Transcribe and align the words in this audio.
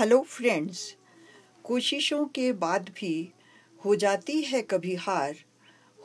Hello 0.00 0.20
friends 0.20 0.96
कोशिशों 1.64 2.26
के 2.26 2.52
बाद 2.52 2.88
भी 2.88 3.32
हो 3.84 3.96
जाती 3.96 4.42
है 4.42 4.62
कभी 4.62 4.94
हार। 4.94 5.36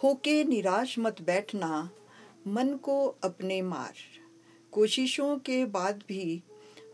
होके 0.04 0.44
निराश 0.44 1.00
मत 1.00 1.22
बैठना। 1.22 1.90
मन 2.48 2.76
को 2.78 3.08
अपने 3.24 3.62
मार। 3.62 3.94
कोशिशों 4.72 5.38
के 5.38 5.66
बाद 5.66 6.04
भी 6.08 6.44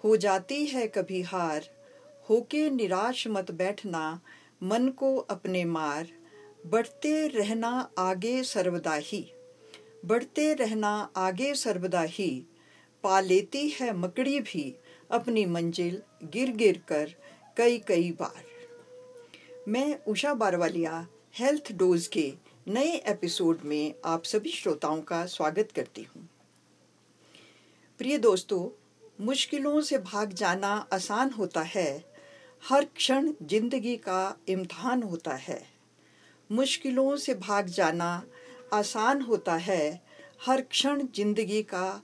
हो 0.03 0.17
जाती 0.17 0.65
है 0.65 0.87
कभी 0.87 1.21
हार। 1.21 1.69
होके 2.29 2.69
निराश 2.69 3.27
मत 3.27 3.51
बैठना। 3.51 4.21
मन 4.63 4.89
को 4.89 5.17
अपने 5.17 5.65
मार। 5.65 6.07
बढ़ते 6.65 7.27
रहना 7.27 7.91
आगे 7.97 8.43
सर्वदा 8.43 8.93
ही। 8.93 9.31
बढ़ते 10.05 10.53
रहना 10.53 11.11
आगे 11.15 11.53
सर्वदा 11.53 12.01
ही। 12.01 12.45
पा 13.03 13.19
लेती 13.19 13.69
है 13.69 13.93
मकड़ी 13.93 14.39
भी। 14.39 14.80
अपनी 15.11 15.45
मंजिल 15.45 16.01
गिर 16.23 16.51
गिर 16.51 16.81
कर 16.87 17.13
कई 17.57 17.77
कई 17.79 18.11
बार। 18.11 18.43
मैं 19.67 19.99
उषा 20.07 20.33
बारवालिया, 20.33 21.07
हेल्थ 21.33 21.71
डोज 21.71 22.07
के 22.07 22.33
नए 22.67 22.95
एपिसोड 23.07 23.59
में 23.65 23.93
आप 24.05 24.23
सभी 24.23 24.49
श्रोताओं 24.49 25.01
का 25.01 25.25
स्वागत 25.25 25.71
करती 25.75 26.03
हूँ। 26.03 26.29
प्रिय 27.97 28.17
दोस्तों, 28.17 28.69
मुश्किलों 29.25 29.81
से 29.81 29.97
भाग 29.97 30.33
जाना 30.33 30.87
आसान 30.93 31.29
होता 31.29 31.61
है। 31.61 32.03
हर 32.69 32.85
क्षण 32.85 33.33
ज़िंदगी 33.43 33.97
का 33.97 34.37
इम्तहान 34.47 35.03
होता 35.03 35.33
है। 35.33 35.61
मुश्किलों 36.51 37.15
से 37.17 37.33
भाग 37.33 37.67
जाना 37.67 38.23
आसान 38.73 39.21
होता 39.21 39.55
है। 39.55 40.01
हर 40.45 40.61
क्षण 40.61 41.07
ज़िंदगी 41.15 41.63
का 41.63 42.01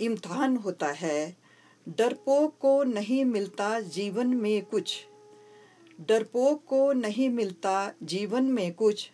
इम्तहान 0.00 0.56
होता 0.56 0.86
है। 0.86 1.41
डरपोक 1.88 2.56
को 2.60 2.84
नहीं 2.84 3.24
मिलता 3.24 3.80
जीवन 3.80 4.26
में 4.26 4.64
कुछ। 4.64 5.06
डरपोक 6.00 6.64
को 6.64 6.92
नहीं 6.92 7.28
मिलता 7.28 7.92
जीवन 8.02 8.44
में 8.44 8.74
कुछ। 8.74 9.10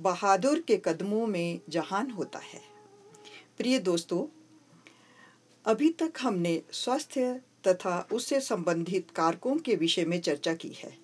बहादुर 0.00 0.60
के 0.60 0.82
कदमों 0.84 1.26
में 1.26 1.60
जहान 1.68 2.10
होता 2.10 2.38
है। 2.38 2.60
प्रिय 3.58 3.78
दोस्तों, 3.78 4.26
अभी 5.66 5.88
तक 5.88 6.12
हमने 6.20 6.62
स्वास्थ्य 6.72 7.40
तथा 7.68 8.08
उससे 8.12 8.40
संबंधित 8.40 9.10
कारकों 9.10 9.56
के 9.56 9.74
विषय 9.74 10.04
में 10.04 10.20
चर्चा 10.20 10.54
की 10.54 10.68
है। 10.68 10.96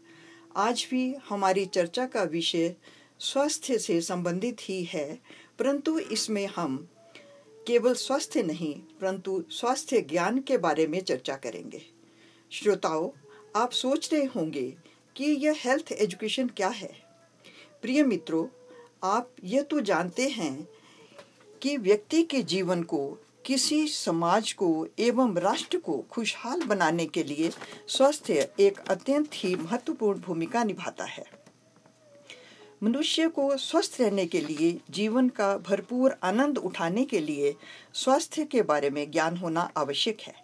आज 0.57 0.87
भी 0.91 1.15
हमारी 1.29 1.65
चर्चा 1.67 2.07
का 2.07 2.23
विषय 2.23 2.75
स्वास्थ्य 3.19 3.79
से 3.79 4.01
संबंधित 4.01 4.57
ही 4.61 4.85
है, 4.85 5.19
परंतु 5.59 5.99
इसमें 5.99 6.47
हम 6.47 6.89
केवल 7.69 7.95
स्वास्थ्य 7.95 8.43
नहीं, 8.43 8.75
परंतु 8.75 9.45
स्वास्थ्य 9.51 10.01
ज्ञान 10.01 10.41
के 10.41 10.59
बारे 10.59 10.87
में 10.87 11.01
चर्चा 11.01 11.35
करेंगे। 11.35 11.83
श्रोताओं, 12.51 13.11
आप 13.57 13.71
सोच 13.71 14.13
रहे 14.13 14.25
होंगे 14.25 14.77
कि 15.17 15.25
यह 15.25 15.55
हेल्थ 15.57 15.93
एजुकेशन 15.93 16.49
क्या 16.49 16.69
है? 16.69 16.91
प्रिय 17.83 18.03
मित्रों, 18.03 18.47
आप 19.05 19.31
यह 19.45 19.63
तो 19.63 19.81
जानते 19.81 20.29
हैं 20.29 20.69
कि 21.63 21.77
व्यक्ति 21.77 22.23
के 22.23 22.43
जीवन 22.43 22.83
को, 22.83 23.19
किसी 23.45 23.89
समाज 23.89 24.53
को 24.53 24.87
एवं 24.99 25.37
राष्ट्र 25.37 25.79
को 25.79 26.05
खुशहाल 26.11 26.63
बनाने 26.63 27.07
के 27.07 27.23
लिए 27.23 27.51
स्वास्थ्य 27.89 28.53
एक 28.61 28.79
अत्यंत 28.79 29.31
ही 29.35 29.57
महत्वपूर्ण 29.57 30.21
भूमिका 30.21 30.65
निभाता 30.65 31.05
है। 31.05 31.38
मनुष्य 32.83 33.29
को 33.29 33.57
स्वस्थ 33.57 33.97
रहने 34.01 34.27
के 34.27 34.41
लिए, 34.41 34.81
जीवन 34.91 35.29
का 35.29 35.59
भरपूर 35.59 36.17
आनंद 36.23 36.59
उठाने 36.59 37.05
के 37.05 37.21
लिए 37.21 37.55
स्वास्थ्य 37.95 38.45
के 38.45 38.63
बारे 38.63 38.91
में 38.91 39.11
ज्ञान 39.11 39.37
होना 39.37 39.73
आवश्यक 39.77 40.21
है। 40.21 40.35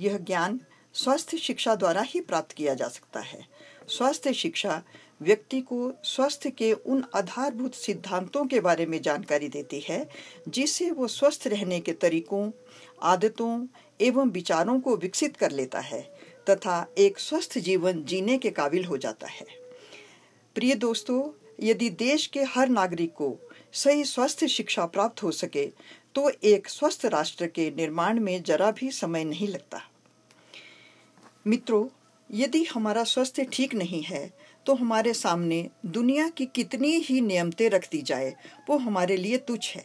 यह 0.00 0.18
ज्ञान 0.18 0.60
स्वास्थ्य 0.94 1.36
शिक्षा 1.36 1.74
द्वारा 1.74 2.00
ही 2.00 2.20
प्राप्त 2.20 2.52
किया 2.52 2.74
जा 2.74 2.88
सकता 2.88 3.20
है। 3.20 3.46
स्वास्थ्य 3.88 4.32
शिक्षा 4.32 4.82
व्यक्ति 5.22 5.60
को 5.60 5.92
स्वास्थ्य 6.04 6.50
के 6.50 6.72
उन 6.72 7.04
आधारभूत 7.14 7.74
सिद्धांतों 7.74 8.46
के 8.46 8.60
बारे 8.60 8.86
में 8.86 9.02
जानकारी 9.02 9.48
देती 9.48 9.80
है, 9.80 10.08
जिससे 10.48 10.90
वो 10.90 11.08
स्वस्थ 11.08 11.46
रहने 11.46 11.80
के 11.80 11.92
तरीकों, 11.92 12.50
आदतों 13.02 13.66
एवं 14.00 14.30
विचारों 14.30 14.80
को 14.80 14.96
विकसित 14.96 15.36
कर 15.36 15.50
लेता 15.50 15.80
है 15.80 16.02
तथा 16.50 16.86
एक 16.98 17.18
स्वस्थ 17.18 17.58
जीवन 17.58 18.04
जीने 18.04 18.38
के 18.38 18.50
काबिल 18.50 18.84
हो 18.84 18.96
जाता 18.96 19.26
है। 19.26 19.46
प्रिय 20.54 20.74
दोस्तों 20.74 21.45
यदि 21.58 21.90
देश 21.90 22.26
के 22.26 22.42
हर 22.44 22.68
नागरिक 22.68 23.12
को 23.12 23.36
सही 23.72 24.04
स्वास्थ्य 24.04 24.48
शिक्षा 24.48 24.86
प्राप्त 24.86 25.22
हो 25.22 25.30
सके 25.32 25.66
तो 26.14 26.30
एक 26.44 26.68
स्वस्थ 26.68 27.04
राष्ट्र 27.06 27.46
के 27.46 27.70
निर्माण 27.70 28.20
में 28.20 28.42
जरा 28.42 28.70
भी 28.70 28.90
समय 28.90 29.24
नहीं 29.24 29.48
लगता। 29.48 29.80
मित्रों, 31.46 31.86
यदि 32.30 32.62
हमारा 32.64 33.04
स्वास्थ्य 33.04 33.44
ठीक 33.52 33.74
नहीं 33.74 34.02
है 34.02 34.30
तो 34.66 34.74
हमारे 34.74 35.12
सामने 35.14 35.68
दुनिया 35.86 36.28
की 36.28 36.46
कितनी 36.46 36.94
ही 36.98 37.20
नियमतें 37.20 37.68
रख 37.70 37.88
दी 37.90 38.00
जाए, 38.02 38.34
वो 38.70 38.78
हमारे 38.78 39.16
लिए 39.16 39.36
तुच्छ 39.38 39.76
है। 39.76 39.84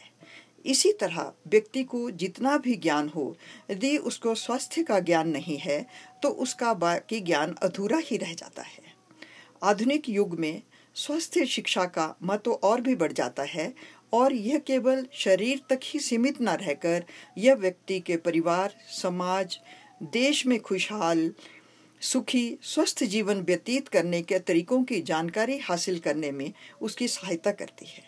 इसी 0.64 0.92
तरह 0.92 1.32
व्यक्ति 1.46 1.82
को 1.84 2.10
जितना 2.12 2.56
भी 2.58 2.74
ज्ञान 2.76 3.08
हो, 3.08 3.36
यदि 3.70 3.96
उसको 3.98 4.34
स्वास्थ्य 4.34 4.82
का 4.82 4.98
ज्ञान 5.00 5.28
नहीं 5.28 5.56
है 5.58 5.86
तो 6.22 6.28
उसका 6.28 6.74
बाकी 6.74 7.20
ज्ञान 7.20 7.54
अधूरा 7.62 7.98
ही 8.00 8.16
रह 8.16 8.34
जाता 8.34 8.62
है। 8.62 8.94
आधुनिक 9.62 10.08
युग 10.08 10.38
में 10.38 10.62
स्वास्थ्य 10.94 11.46
शिक्षा 11.46 11.84
का 11.84 12.16
महत्व 12.22 12.52
और 12.52 12.80
भी 12.80 12.94
बढ़ 12.94 13.12
जाता 13.12 13.42
है 13.42 13.74
और 14.12 14.32
यह 14.32 14.58
केवल 14.58 15.06
शरीर 15.12 15.60
तक 15.70 15.80
ही 15.84 16.00
सीमित 16.00 16.40
न 16.40 16.48
रहकर 16.48 17.04
यह 17.38 17.54
व्यक्ति 17.54 18.00
के 18.00 18.16
परिवार, 18.16 18.74
समाज, 19.02 19.60
देश 20.02 20.46
में 20.46 20.60
खुशहाल, 20.60 21.32
सुखी, 22.00 22.58
स्वस्थ 22.62 23.04
जीवन 23.04 23.40
व्यतीत 23.40 23.88
करने 23.88 24.22
के 24.22 24.38
तरीकों 24.38 24.84
की 24.84 25.00
जानकारी 25.00 25.58
हासिल 25.58 25.98
करने 25.98 26.30
में 26.30 26.52
उसकी 26.80 27.08
सहायता 27.08 27.50
करती 27.50 27.86
है। 27.86 28.02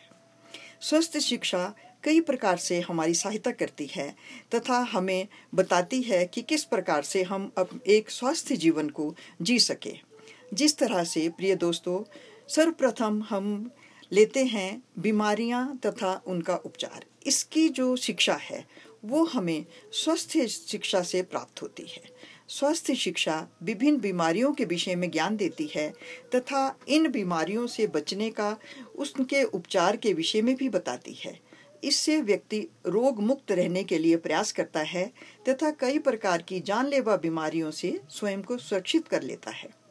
स्वस्थ 0.80 1.18
शिक्षा 1.18 1.74
कई 2.04 2.20
प्रकार 2.20 2.56
से 2.56 2.80
हमारी 2.80 3.14
सहायता 3.14 3.50
करती 3.50 3.86
है 3.86 4.14
तथा 4.54 4.78
हमें 4.78 5.28
बताती 5.54 6.02
है 6.02 6.26
कि 6.26 6.42
किस 6.42 6.64
प्रकार 6.64 7.02
से 7.02 7.22
हम 7.22 7.52
अब 7.58 7.80
एक 7.86 8.10
स्वस्थ 8.10 8.52
जीवन 8.52 8.88
को 8.88 9.16
जी 9.42 9.58
सके। 9.58 10.14
जिस 10.54 10.76
तरह 10.78 11.04
से, 11.04 11.28
प्रिय 11.28 11.54
दोस्तों 11.54 12.02
सर्वप्रथम 12.48 13.22
हम 13.22 13.70
लेते 14.12 14.44
हैं 14.44 14.82
बीमारियाँ 14.98 15.80
तथा 15.86 16.22
उनका 16.26 16.54
उपचार। 16.56 17.04
इसकी 17.26 17.68
जो 17.68 17.96
शिक्षा 17.96 18.34
है, 18.34 18.64
वो 19.04 19.24
हमें 19.24 19.64
स्वस्थ 19.92 20.38
शिक्षा 20.48 21.02
से 21.02 21.22
प्राप्त 21.22 21.62
होती 21.62 21.82
है। 21.82 22.02
स्वास्थ्य 22.48 22.94
शिक्षा 22.94 23.48
विभिन्न 23.62 24.00
बीमारियों 24.00 24.52
के 24.52 24.64
विषय 24.64 24.94
में 24.94 25.10
ज्ञान 25.10 25.36
देती 25.36 25.70
है 25.74 25.92
तथा 26.34 26.78
इन 26.88 27.10
बीमारियों 27.10 27.66
से 27.66 27.86
बचने 27.86 28.30
का, 28.30 28.56
उसके 28.96 29.44
उपचार 29.44 29.96
के 29.96 30.12
विषय 30.12 30.42
में 30.42 30.54
भी 30.56 30.68
बताती 30.68 31.12
है। 31.12 31.38
इससे 31.84 32.20
व्यक्ति 32.20 32.60
रोग 32.86 33.22
मुक्त 33.22 33.52
रहने 33.52 33.84
के 33.84 33.98
लिए 33.98 34.16
प्रयास 34.16 34.52
करता 34.52 34.80
है 34.80 35.12
तथा 35.48 35.70
कई 35.70 35.98
प्रकार 35.98 36.42
की 36.42 36.60
जानलेवा 36.60 37.16
बीमारियों 37.16 37.70
से 37.70 38.00
स्वयं 38.10 38.42
को 38.42 38.56
सुरक्षित 38.58 39.08
कर 39.08 39.22
लेता 39.22 39.50
है। 39.50 39.83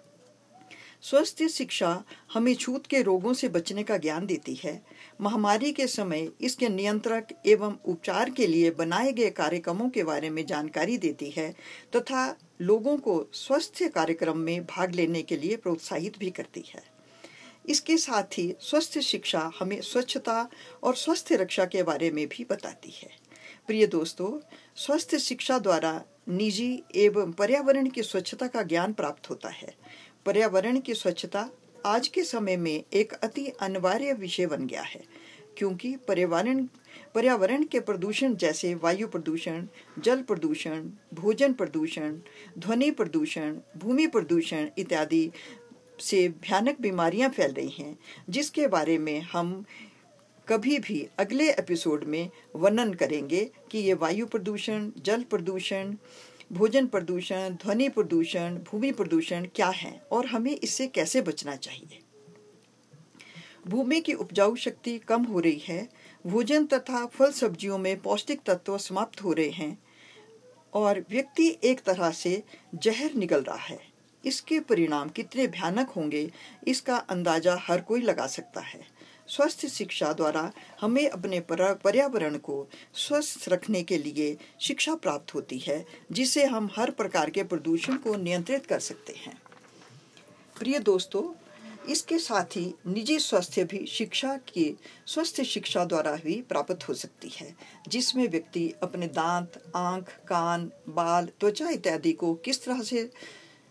स्वास्थ्य 1.04 1.48
शिक्षा 1.50 2.04
हमें 2.34 2.54
छूत 2.56 2.86
के 2.88 3.02
रोगों 3.02 3.34
से 3.34 3.48
बचने 3.50 3.84
का 3.84 3.98
ज्ञान 3.98 4.26
देती 4.26 4.54
है। 4.56 4.82
महामारी 5.22 5.72
के 5.72 5.88
समय 5.88 6.28
इसके 6.42 6.70
नियंत्रक 6.70 7.28
एवं 7.46 7.76
उपचार 7.86 8.30
के 8.30 8.48
लिए 8.48 8.70
बनाए 8.72 9.12
गए 9.12 9.30
कार्यक्रमों 9.30 9.90
के 9.90 10.04
बारे 10.04 10.30
में 10.30 10.46
जानकारी 10.46 10.98
देती 10.98 11.30
है 11.30 11.50
तथा 11.96 12.38
लोगों 12.62 12.98
को 12.98 13.26
स्वास्थ्य 13.34 13.88
कार्यक्रम 13.90 14.38
में 14.38 14.66
भाग 14.66 14.96
लेने 14.96 15.22
के 15.22 15.38
लिए 15.38 15.56
प्रोत्साहित 15.56 16.18
भी 16.20 16.30
करती 16.30 16.64
है। 16.68 16.84
इसके 17.70 17.98
साथ 17.98 18.38
ही 18.38 18.54
स्वस्थ 18.60 18.98
शिक्षा 19.00 19.52
हमें 19.60 19.80
स्वच्छता 19.82 20.50
और 20.84 20.96
स्वस्थ 20.96 21.32
रक्षा 21.32 21.66
के 21.66 21.84
बारे 21.84 22.12
में 22.12 22.28
भी 22.28 22.46
बताती 22.50 22.94
है। 23.02 23.10
प्रिय 23.68 23.88
दोस्तों 23.88 24.32
स्वस्थ 24.76 25.16
शिक्षा 25.18 25.60
द्वारा 25.60 26.02
निजी 26.30 26.84
एवं 26.96 27.32
पर्यावरण 27.32 27.90
की 27.90 28.04
स्वच्छता 28.04 28.48
का 28.48 28.64
ज्ञान 28.64 28.94
प्राप्त 28.94 29.30
होता 29.30 29.50
है। 29.50 29.74
पर्यावरण 30.26 30.80
की 30.80 30.94
स्वच्छता 30.94 31.50
आज 31.86 32.08
के 32.08 32.24
समय 32.24 32.58
में 32.58 32.84
एक 32.94 33.14
अति 33.14 33.46
अनिवार्य 33.62 34.14
विषय 34.14 34.46
बन 34.46 34.66
गया 34.68 34.82
है, 34.82 35.02
क्योंकि 35.58 35.96
पर्यावरण 36.08 36.66
पर्यावरण 37.16 37.64
के 37.64 37.80
प्रदूषण 37.80 38.36
जैसे 38.36 38.74
वायु 38.76 39.08
प्रदूषण, 39.08 39.66
जल 40.00 40.22
प्रदूषण, 40.22 40.90
भोजन 41.14 41.54
प्रदूषण, 41.54 42.18
ध्वनि 42.58 42.90
प्रदूषण, 42.92 43.58
भूमि 43.78 44.08
प्रदूषण 44.08 44.70
इत्यादि 44.78 45.30
से 46.00 46.28
भयानक 46.30 46.82
बीमारियाँ 46.82 47.30
फैल 47.30 47.52
रही 47.52 47.70
हैं, 47.70 47.98
जिसके 48.30 48.68
बारे 48.68 48.98
में 48.98 49.20
हम 49.22 49.64
कभी 50.48 50.78
भी 50.80 51.08
अगले 51.20 51.50
एपिसोड 51.52 52.04
में 52.04 52.30
वर्णन 52.56 52.94
करेंगे 52.94 53.50
कि 53.72 53.78
ये 53.78 53.94
वायु 53.94 54.26
प्रदूषण, 54.26 54.90
जल 54.98 55.24
प्रदूषण 55.24 55.96
भोजन 56.54 56.88
प्रदूषण, 56.88 57.50
ध्वनि 57.50 57.90
प्रदूषण, 57.90 58.58
भूमि 58.58 58.92
प्रदूषण 58.92 59.48
क्या 59.56 59.68
है 59.68 60.08
और 60.12 60.26
हमें 60.26 60.52
इससे 60.52 60.88
कैसे 60.88 61.22
बचना 61.22 61.56
चाहिए? 61.56 62.00
भूमि 63.68 64.02
की 64.02 64.14
उपजाऊ 64.14 64.56
शक्ति 64.56 64.98
कम 64.98 65.24
हो 65.24 65.40
रही 65.40 65.62
है, 65.68 65.90
भोजन 66.28 66.66
तथा 66.66 67.06
फल 67.06 67.32
सब्जियों 67.32 67.78
में 67.78 68.02
पौष्टिक 68.02 68.42
तत्व 68.46 68.78
समाप्त 68.78 69.24
हो 69.24 69.34
रहे 69.34 69.50
हैं 69.50 69.78
और 70.74 71.00
व्यक्ति 71.10 71.58
एक 71.64 71.80
तरह 71.80 72.12
से 72.12 72.44
जहर 72.76 73.14
निकल 73.14 73.42
रहा 73.42 73.58
है। 73.58 73.80
इसके 74.26 74.60
परिणाम 74.60 75.10
कितने 75.10 75.48
भयानक 75.48 75.90
होंगे, 75.90 76.32
इसका 76.68 76.98
अंदाज़ा 76.98 77.58
हर 77.60 77.82
कोई 77.82 78.02
लगा 78.02 78.28
सकता 78.28 78.62
है। 78.62 78.93
स्वस्थ 79.28 79.66
शिक्षा 79.66 80.12
द्वारा 80.14 80.52
हमें 80.82 81.08
अपने 81.10 81.40
पर्यावरण 81.50 82.38
को 82.38 82.68
स्वस्थ 82.96 83.48
रखने 83.50 83.84
के 83.84 83.98
लिए 83.98 84.36
शिक्षा 84.62 84.96
प्राप्त 84.96 85.34
होती 85.34 85.58
है 85.58 85.86
जिससे 86.12 86.46
हम 86.46 86.70
हर 86.76 86.92
प्रकार 86.92 87.30
के 87.30 87.44
प्रदूषण 87.44 87.98
को 87.98 88.16
नियंत्रित 88.16 88.66
कर 88.66 88.80
सकते 88.80 89.14
हैं। 89.14 89.38
प्रिय 90.60 90.80
दोस्तों, 90.80 91.24
इसके 91.90 92.18
साथ 92.20 92.56
ही 92.56 92.74
निजी 92.88 93.18
स्वास्थ्य 93.20 93.64
भी 93.64 93.86
शिक्षा 93.86 94.36
की, 94.48 94.78
स्वस्थ 95.08 95.42
शिक्षा 95.42 95.86
द्वारा 95.86 96.16
भी 96.16 96.42
प्राप्त 96.42 96.88
हो 96.90 96.94
सकती 96.94 97.30
है, 97.30 97.56
जिसमें 97.88 98.28
व्यक्ति 98.28 98.74
अपने 98.84 99.08
दांत, 99.08 99.62
आँख, 99.76 100.10
कान, 100.28 100.72
बाल, 100.90 101.30
त्वचा 101.40 101.70
इत्यादि 101.70 102.14
को 102.14 102.34
किस 102.36 102.64
तरह 102.66 102.82
से 102.82 103.10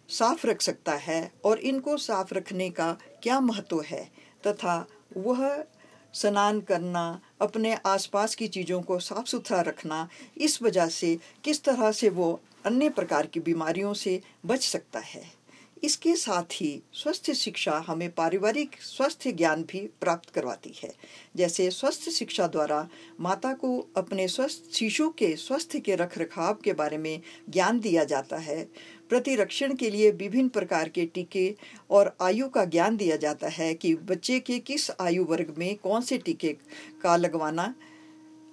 साफ़ 0.08 0.46
रख 0.46 0.62
सकता 0.62 0.94
है 0.94 1.32
और 1.44 1.58
इनको 1.58 1.96
साफ़ 1.96 2.34
रखने 2.34 2.69
का 2.70 2.93
क्या 3.22 3.40
महत्व 3.40 3.81
है, 3.81 4.04
तथा 4.46 4.87
वह 5.17 5.64
स्नान 6.12 6.61
करना, 6.61 7.20
अपने 7.41 7.75
आसपास 7.75 8.35
की 8.35 8.49
चीज़ों 8.49 8.82
को 8.82 8.99
साफ़ 8.99 9.26
सुथरा 9.26 9.61
रखना, 9.61 10.09
इस 10.38 10.62
वजह 10.62 10.87
से 10.87 11.19
किस 11.44 11.64
तरह 11.64 11.93
से 11.93 12.09
वो 12.09 12.41
अन्य 12.67 12.88
प्रकार 12.88 13.26
की 13.26 13.41
बीमारियों 13.41 13.94
से 13.94 14.23
बच 14.47 14.67
सकता 14.67 14.99
है। 14.99 15.43
इसके 15.85 16.17
साथ 16.17 16.43
ही 16.43 16.82
स्वस्थ 16.93 17.31
शिक्षा 17.31 17.85
हमें 17.87 18.12
पारिवारिक 18.12 18.82
स्वस्थ 18.82 19.29
ज्ञान 19.29 19.62
भी 19.62 19.81
प्राप्त 19.81 20.31
करवाती 20.31 20.75
है। 20.82 20.94
जैसे 21.37 21.70
स्वस्थ 21.70 22.11
शिक्षा 22.11 22.47
द्वारा 22.47 22.88
माता 23.20 23.53
को 23.53 23.88
अपने 23.97 24.29
स्वस्थ, 24.29 24.75
शिशु 24.75 25.11
के 25.11 25.37
स्वास्थ्य 25.37 25.81
के 25.81 25.97
रख 25.97 26.19
रखाव 26.19 26.55
के 26.55 26.73
बारे 26.73 26.99
में 26.99 27.23
ज्ञान 27.50 27.81
दिया 27.81 28.05
जाता 28.05 28.37
है। 28.37 28.69
प्रतिरक्षण 29.12 29.75
के 29.75 29.91
लिए 29.91 30.11
विभिन्न 30.11 30.49
प्रकार 30.49 30.88
के 30.88 31.06
टीके 31.06 31.56
और 31.91 32.17
आयु 32.20 32.49
का 32.49 32.64
ज्ञान 32.64 32.97
दिया 32.97 33.17
जाता 33.17 33.49
है 33.49 33.75
कि 33.75 33.94
बच्चे 33.94 34.41
के 34.41 34.59
किस 34.59 34.91
आयु 35.00 35.25
वर्ग 35.25 35.55
में 35.59 35.76
कौन 35.76 36.00
से 36.00 36.19
टीके 36.19 36.56
का 37.03 37.17
लगवाना 37.17 37.75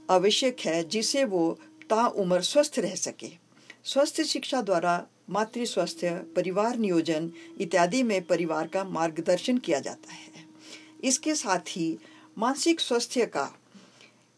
आवश्यक 0.09 0.59
है 0.59 0.83
जिससे 0.83 1.23
वो 1.23 1.59
ताउम्र 1.89 2.41
स्वस्थ 2.41 2.79
रह 2.79 2.95
सके। 2.95 3.29
स्वस्थ 3.83 4.21
शिक्षा 4.21 4.61
द्वारा 4.61 5.07
मातृ 5.29 5.65
स्वास्थ्य, 5.65 6.09
परिवार 6.35 6.77
नियोजन 6.77 7.31
इत्यादि 7.61 8.03
में 8.03 8.21
परिवार 8.21 8.67
का 8.67 8.83
मार्गदर्शन 8.83 9.57
किया 9.57 9.79
जाता 9.79 10.13
है। 10.13 10.45
इसके 11.03 11.35
साथ 11.35 11.59
ही 11.59 11.97
मानसिक 12.38 12.79
स्वास्थ्य 12.79 13.25
का, 13.25 13.56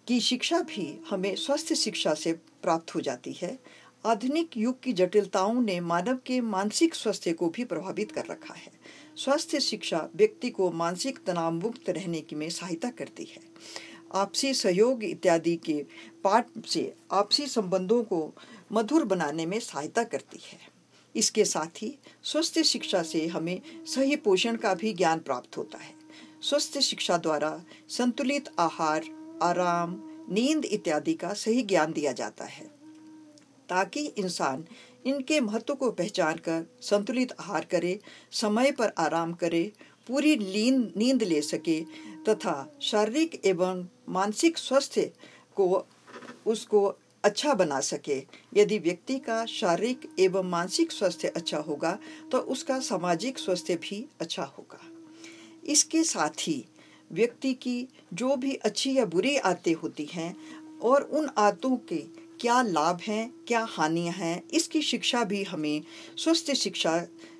की 0.07 0.19
शिक्षा 0.19 0.59
भी 0.59 1.01
हमें 1.09 1.35
स्वस्थ 1.35 1.73
शिक्षा 1.73 2.13
से 2.13 2.33
प्राप्त 2.33 2.95
हो 2.95 3.01
जाती 3.01 3.33
है। 3.33 3.80
आधुनिक 4.05 4.57
युग 4.57 4.81
की 4.81 4.93
जटिलताओं 4.93 5.61
ने 5.61 5.79
मानव 5.79 6.19
के 6.25 6.41
मानसिक 6.41 6.95
स्वास्थ्य 6.95 7.33
को 7.33 7.49
भी 7.49 7.63
प्रभावित 7.63 8.11
कर 8.11 8.25
रखा 8.25 8.53
है। 8.53 8.71
स्वास्थ्य 9.15 9.59
शिक्षा 9.59 10.09
व्यक्ति 10.15 10.49
को 10.49 10.71
मानसिक 10.71 11.19
तनाव 11.23 11.51
मुक्त 11.51 11.89
रहने 11.89 12.21
की 12.21 12.35
में 12.35 12.49
सहायता 12.49 12.89
करती 12.89 13.23
है। 13.23 13.41
आपसी 14.13 14.53
सहयोग 14.53 15.03
इत्यादि 15.03 15.55
के 15.55 15.85
पाठ 16.23 16.47
से 16.67 16.93
आपसी 17.11 17.47
संबंधों 17.47 18.03
को 18.03 18.33
मधुर 18.71 19.03
बनाने 19.03 19.45
में 19.45 19.59
सहायता 19.59 20.03
करती 20.03 20.39
है। 20.43 20.57
इसके 21.15 21.45
साथ 21.45 21.83
ही 21.83 21.99
स्वस्थ 22.23 22.61
शिक्षा 22.61 23.03
से 23.03 23.27
हमें 23.27 23.61
सही 23.85 24.15
पोषण 24.15 24.55
का 24.55 24.73
भी 24.73 24.93
ज्ञान 24.93 25.19
प्राप्त 25.19 25.57
होता 25.57 25.77
है। 25.77 25.93
स्वस्थ 26.41 26.79
शिक्षा 26.79 27.17
द्वारा 27.17 27.63
संतुलित 27.89 28.49
आहार, 28.59 29.03
आराम, 29.43 30.01
नींद 30.29 30.65
इत्यादि 30.65 31.13
का 31.13 31.33
सही 31.33 31.61
ज्ञान 31.61 31.93
दिया 31.93 32.11
जाता 32.11 32.45
है। 32.45 32.80
ताकि 33.71 34.05
इंसान 34.17 34.63
इनके 35.05 35.39
महत्व 35.39 35.73
को 35.75 35.89
पहचान 35.91 36.37
कर 36.37 36.65
संतुलित 36.81 37.31
आहार 37.39 37.65
करे, 37.65 37.99
समय 38.31 38.71
पर 38.71 38.91
आराम 38.97 39.33
करे, 39.33 39.71
पूरी 40.07 40.35
नींद 40.35 40.93
नींद 40.97 41.23
ले 41.23 41.41
सके 41.41 41.79
तथा 42.27 42.55
शारीरिक 42.81 43.41
एवं 43.45 43.85
मानसिक 44.09 44.57
स्वास्थ्य 44.57 45.11
को, 45.55 45.85
उसको 46.45 46.85
अच्छा 47.23 47.53
बना 47.53 47.79
सके। 47.79 48.17
यदि 48.55 48.77
व्यक्ति 48.79 49.17
का 49.19 49.45
शारीरिक 49.45 50.09
एवं 50.19 50.49
मानसिक 50.49 50.91
स्वास्थ्य 50.91 51.27
अच्छा 51.27 51.57
होगा 51.59 51.97
तो 52.31 52.37
उसका 52.37 52.79
सामाजिक 52.79 53.39
स्वास्थ्य 53.39 53.75
भी 53.75 54.05
अच्छा 54.21 54.43
होगा। 54.57 54.79
इसके 55.63 56.03
साथ 56.03 56.47
ही 56.47 56.63
व्यक्ति 57.11 57.53
की 57.53 57.87
जो 58.13 58.35
भी 58.35 58.53
अच्छी 58.55 58.97
या 58.97 59.05
बुरी 59.05 59.35
आदतें 59.37 59.73
होती 59.73 60.05
हैं 60.05 60.35
और 60.83 61.01
उन 61.03 61.29
आदतों 61.37 61.75
के 61.89 62.03
क्या 62.41 62.61
लाभ 62.61 63.01
हैं, 63.01 63.31
क्या 63.47 63.59
हानियाँ 63.69 64.13
हैं, 64.13 64.41
इसकी 64.53 64.81
शिक्षा 64.81 65.23
भी 65.23 65.41
हमें 65.43 65.81
स्वस्थ 66.17 66.51
शिक्षा 66.53 66.93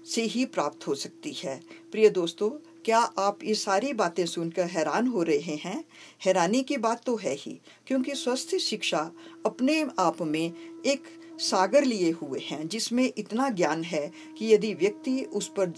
से 0.06 0.22
ही 0.24 0.44
प्राप्त 0.46 0.88
हो 0.88 0.96
सकती 0.96 1.32
है। 1.34 1.60
प्रिय 1.92 2.10
दोस्तों, 2.10 2.50
क्या 2.86 3.00
आप 3.00 3.44
ये 3.44 3.54
सारी 3.56 3.94
बातें 3.94 4.26
सुनकर 4.26 4.66
हैरान 4.66 5.08
हो 5.08 5.24
रहे 5.24 5.56
हैं? 5.56 5.84
हैरानी 6.26 6.62
की 6.64 6.78
बात 6.78 7.04
तो 7.06 7.16
है 7.16 7.34
ही, 7.36 7.60
क्योंकि 7.88 8.16
स्वस्थ 8.16 8.56
शिक्षा 8.58 9.00
अपने 9.46 9.82
आप 10.00 10.22
में 10.22 10.54
एक 10.86 11.08
सागर 11.40 11.84
लिए 11.84 12.12
हुए 12.12 12.40
हैं, 12.42 12.68
जिसमें 12.68 13.12
इतना 13.18 13.50
ज्ञान 13.50 13.84
है 13.84 14.12
कि 14.38 14.54
यदि 14.54 14.74
व्यक्ति 14.74 15.22
उस 15.24 15.52
पर 15.58 15.72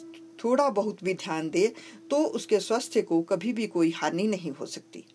थोड़ा 0.44 0.70
बहुत 0.72 1.04
भी 1.04 1.14
ध्यान 1.14 1.50
दे 1.50 1.68
तो 2.10 2.18
उसके 2.18 2.60
स्वास्थ्य 2.60 3.02
को 3.02 3.22
कभी 3.24 3.54
भी 3.54 3.68
कोई 3.68 3.94
हानि 3.96 4.28
नहीं 4.28 4.52
हो 4.52 4.66
सकती। 4.66 5.06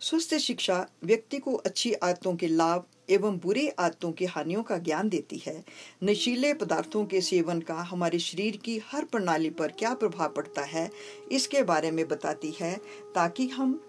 स्वस्थ 0.00 0.34
शिक्षा 0.36 0.86
व्यक्ति 1.04 1.38
को 1.38 1.54
अच्छी 1.56 1.92
आदतों 1.92 2.36
के 2.36 2.46
लाभ 2.46 2.86
एवं 3.10 3.38
बुरी 3.38 3.68
आदतों 3.78 4.10
की 4.12 4.24
हानियों 4.26 4.62
का 4.62 4.78
ज्ञान 4.78 5.08
देती 5.08 5.36
है। 5.38 5.64
नशीले 6.04 6.52
पदार्थों 6.54 7.04
के 7.06 7.20
सेवन 7.20 7.60
का 7.60 7.74
हमारे 7.82 8.18
शरीर 8.18 8.56
की 8.56 8.78
हर 8.86 9.04
प्रणाली 9.04 9.50
पर 9.50 9.72
क्या 9.78 9.92
प्रभाव 9.94 10.28
पड़ता 10.28 10.62
है, 10.64 10.90
इसके 11.32 11.62
बारे 11.62 11.90
में 11.90 12.06
बताती 12.08 12.54
है, 12.60 12.74
ताकि 13.14 13.48
हम 13.48 13.80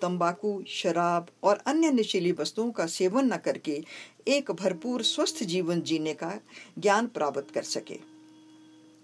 तंबाकू, 0.00 0.62
शराब 0.68 1.26
और 1.42 1.62
अन्य 1.66 1.90
नशीली 1.90 2.32
वस्तुओं 2.32 2.70
का 2.70 2.86
सेवन 2.88 3.32
न 3.32 3.36
करके 3.36 3.82
एक 4.28 4.50
भरपूर 4.52 5.02
स्वस्थ 5.04 5.42
जीवन 5.44 5.80
जीने 5.82 6.14
का 6.14 6.38
ज्ञान 6.78 7.06
प्राप्त 7.06 7.50
कर 7.54 7.62
सके। 7.66 7.98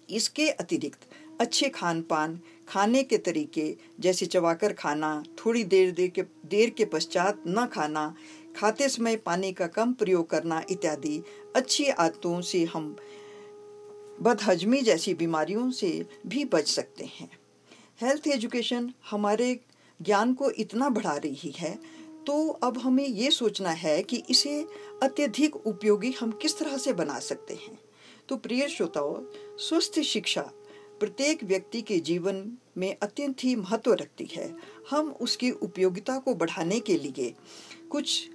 इसके 0.09 0.49
अतिरिक्त 0.51 1.09
अच्छे 1.41 1.69
खान 1.69 2.01
पान 2.03 2.39
खाने 2.69 3.03
के 3.03 3.17
तरीके 3.19 3.75
जैसे 4.01 4.27
चबाकर 4.27 4.73
खाना, 4.73 5.23
थोड़ी 5.39 5.62
देर 5.65 5.91
देर 5.91 6.09
के 6.09 6.23
देर 6.47 6.71
के 6.71 6.85
पश्चात 6.85 7.43
न 7.49 7.67
खाना 7.67 8.15
खाते 8.58 8.88
समय 8.88 9.16
पानी 9.16 9.52
का 9.52 9.66
कम 9.66 9.93
प्रयोग 9.93 10.28
करना 10.31 10.62
इत्यादि। 10.70 11.22
अच्छी 11.56 11.84
आदतों 11.87 12.40
से 12.40 12.62
हम 12.64 12.96
बदहजमी 14.22 14.81
जैसी 14.82 15.12
बीमारियों 15.15 15.70
से 15.70 15.91
भी 16.27 16.44
बच 16.44 16.69
सकते 16.69 17.05
हैं। 17.05 17.31
हेल्थ 18.00 18.27
एजुकेशन 18.27 18.91
हमारे 19.10 19.58
ज्ञान 20.00 20.32
को 20.34 20.50
इतना 20.50 20.88
बढ़ा 20.88 21.17
रही 21.17 21.50
है 21.50 21.79
तो 22.27 22.48
अब 22.48 22.79
हमें 22.79 23.06
ये 23.06 23.31
सोचना 23.31 23.70
है 23.72 24.03
कि 24.03 24.22
इसे 24.31 24.60
अत्यधिक 25.03 25.56
उपयोगी 25.56 26.10
हम 26.10 26.31
किस 26.32 26.58
तरह 26.58 26.77
से 26.77 26.93
बना 26.93 27.19
सकते 27.19 27.55
हैं। 27.55 27.79
तो 28.29 28.36
प्रिय 28.36 28.69
श्रोताओं, 28.69 29.15
स्वस्थ 29.58 30.00
शिक्षा 30.00 30.43
प्रत्येक 31.00 31.44
व्यक्ति 31.44 31.82
के 31.82 31.98
जीवन 32.00 32.43
में 32.77 32.96
अत्यंत 33.03 33.44
ही 33.44 33.55
महत्व 33.56 33.93
रखती 33.93 34.29
है। 34.32 34.53
हम 34.91 35.10
उसकी 35.20 35.50
उपयोगिता 35.50 36.19
को 36.19 36.34
बढ़ाने 36.34 36.81
के 36.81 36.98
लिए 36.98 37.32
कुछ 37.91 38.29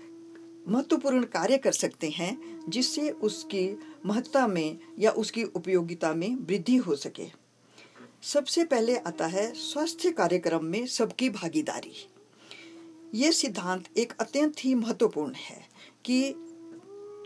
महत्वपूर्ण 0.67 1.23
कार्य 1.23 1.57
कर 1.57 1.71
सकते 1.71 2.09
हैं 2.09 2.37
जिससे 2.69 3.09
उसकी 3.09 3.67
महत्ता 4.05 4.45
में 4.47 4.77
या 4.99 5.11
उसकी 5.11 5.43
उपयोगिता 5.43 6.13
में 6.13 6.35
वृद्धि 6.35 6.75
हो 6.75 6.95
सके। 6.95 7.27
सबसे 8.23 8.63
पहले 8.63 8.97
आता 8.97 9.25
है 9.25 9.51
स्वास्थ्य 9.53 10.11
कार्यक्रम 10.11 10.65
में 10.65 10.85
सबकी 10.87 11.29
भागीदारी। 11.29 11.93
ये 13.15 13.31
सिद्धांत 13.31 13.83
एक 13.97 14.13
अत्यंत 14.19 14.55
ही 14.59 14.73
महत्वपूर्ण 14.75 15.33
है 15.33 15.61
कि 16.05 16.33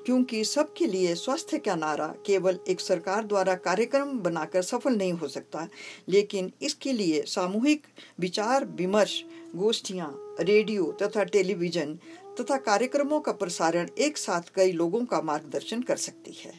क्योंकि 0.05 0.43
सबके 0.43 0.85
लिए 0.85 1.15
स्वास्थ्य 1.15 1.57
का 1.57 1.75
नारा 1.75 2.07
केवल 2.25 2.59
एक 2.67 2.79
सरकार 2.79 3.23
द्वारा 3.23 3.55
कार्यक्रम 3.55 4.19
बनाकर 4.19 4.61
सफल 4.61 4.95
नहीं 4.95 5.13
हो 5.13 5.27
सकता, 5.27 5.67
लेकिन 6.09 6.51
इसके 6.61 6.93
लिए 6.93 7.21
सामूहिक 7.27 7.87
विचार, 8.19 8.65
विमर्श, 8.65 9.23
गोष्ठियाँ, 9.55 10.11
रेडियो 10.39 10.91
तथा 11.01 11.23
टेलीविज़न 11.23 11.97
तथा 12.39 12.57
कार्यक्रमों 12.57 13.19
का 13.19 13.31
प्रसारण 13.31 13.89
एक 13.97 14.17
साथ 14.17 14.41
कई 14.55 14.71
लोगों 14.71 15.05
का 15.05 15.21
मार्गदर्शन 15.21 15.81
कर 15.81 15.97
सकती 15.97 16.31
है। 16.31 16.53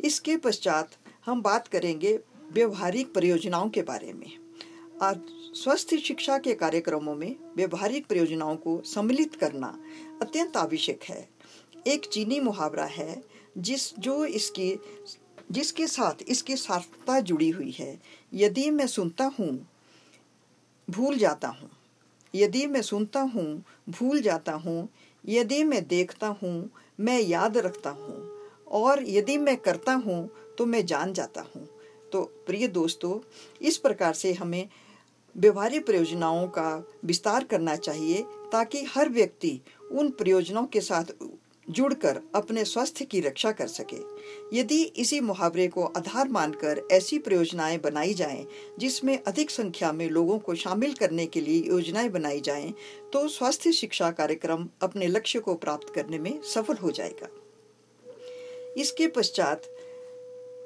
इसके 0.00 0.36
पश्चात 0.36 0.90
हम 1.26 1.42
बात 1.42 1.68
करेंगे 1.68 2.18
व्यवहारिक 2.52 3.12
परियोजनाओं 3.14 3.68
के 3.68 3.82
बारे 3.82 4.12
में। 4.12 4.30
आज 5.02 5.20
स्वस्थ 5.54 5.94
शिक्षा 5.96 6.38
के 6.38 6.54
कार्यक्रमों 6.54 7.14
में 7.14 7.36
व्यवहारिक 7.56 8.06
परियोजनाओं 8.06 8.56
को 8.56 8.80
सम्मिलित 8.84 9.34
करना 9.34 9.78
अत्यंत 10.22 10.56
आवश्यक 10.56 11.02
है। 11.02 11.28
एक 11.86 12.04
चीनी 12.04 12.40
मुहावरा 12.40 12.84
है, 12.84 13.22
जिस 13.58 13.98
जो 13.98 14.24
इसकी, 14.24 14.80
जिसके 15.52 15.86
साथ 15.86 16.22
इसकी 16.28 16.56
सार्थकता 16.56 17.20
जुड़ी 17.20 17.50
हुई 17.50 17.70
है। 17.70 18.00
यदि 18.34 18.70
मैं 18.70 18.86
सुनता 18.86 19.24
हूँ, 19.38 19.68
भूल 20.88 21.18
जाता 21.18 21.48
हूँ। 21.48 21.70
यदि 22.34 22.66
मैं 22.66 22.82
सुनता 22.82 23.20
हूँ, 23.20 23.64
भूल 23.88 24.20
जाता 24.20 24.52
हूँ, 24.52 24.88
यदि 25.24 25.62
मैं 25.64 25.86
देखता 25.88 26.26
हूँ, 26.42 26.70
मैं 27.00 27.20
याद 27.20 27.56
रखता 27.56 27.90
हूँ, 27.90 28.16
और 28.68 29.02
यदि 29.08 29.36
मैं 29.38 29.56
करता 29.56 29.92
हूँ 29.92 30.28
तो 30.58 30.66
मैं 30.66 30.84
जान 30.86 31.12
जाता 31.12 31.40
हूँ। 31.40 31.66
तो 32.12 32.22
प्रिय 32.46 32.68
दोस्तों, 32.68 33.18
इस 33.62 33.76
प्रकार 33.76 34.12
से 34.12 34.32
हमें 34.32 34.68
व्यवहारिक 35.36 35.86
प्रयोजनाओं 35.86 36.46
का 36.48 36.84
विस्तार 37.04 37.44
करना 37.44 37.76
चाहिए 37.76 38.22
ताकि 38.52 38.82
हर 38.84 39.08
व्यक्ति 39.08 39.60
उन 39.92 40.10
प्रयोजनों 40.10 40.64
के 40.64 40.80
साथ 40.80 41.12
जुड़कर 41.68 42.20
अपने 42.34 42.64
स्वास्थ्य 42.64 43.04
की 43.04 43.20
रक्षा 43.20 43.50
कर 43.52 43.66
सके। 43.66 43.96
यदि 44.52 44.82
इसी 44.82 45.20
मुहावरे 45.20 45.66
को 45.68 45.84
आधार 45.86 46.28
मानकर 46.28 46.80
ऐसी 46.92 47.18
परियोजनाएँ 47.18 47.78
बनाई 47.78 48.14
जाएँ, 48.14 48.46
जिसमें 48.78 49.18
अधिक 49.18 49.50
संख्या 49.50 49.92
में 49.92 50.08
लोगों 50.08 50.38
को 50.38 50.54
शामिल 50.54 50.94
करने 50.94 51.26
के 51.26 51.40
लिए 51.40 51.62
योजनाएँ 51.62 52.08
बनाई 52.08 52.40
जाएँ 52.40 52.72
तो 53.12 53.26
स्वास्थ्य 53.28 53.72
शिक्षा 53.72 54.10
कार्यक्रम 54.10 54.68
अपने 54.82 55.06
लक्ष्य 55.06 55.38
को 55.38 55.54
प्राप्त 55.54 55.94
करने 55.94 56.18
में 56.18 56.40
सफल 56.44 56.76
हो 56.76 56.90
जाएगा। 56.90 57.28
इसके 58.76 59.06
पश्चात, 59.06 59.62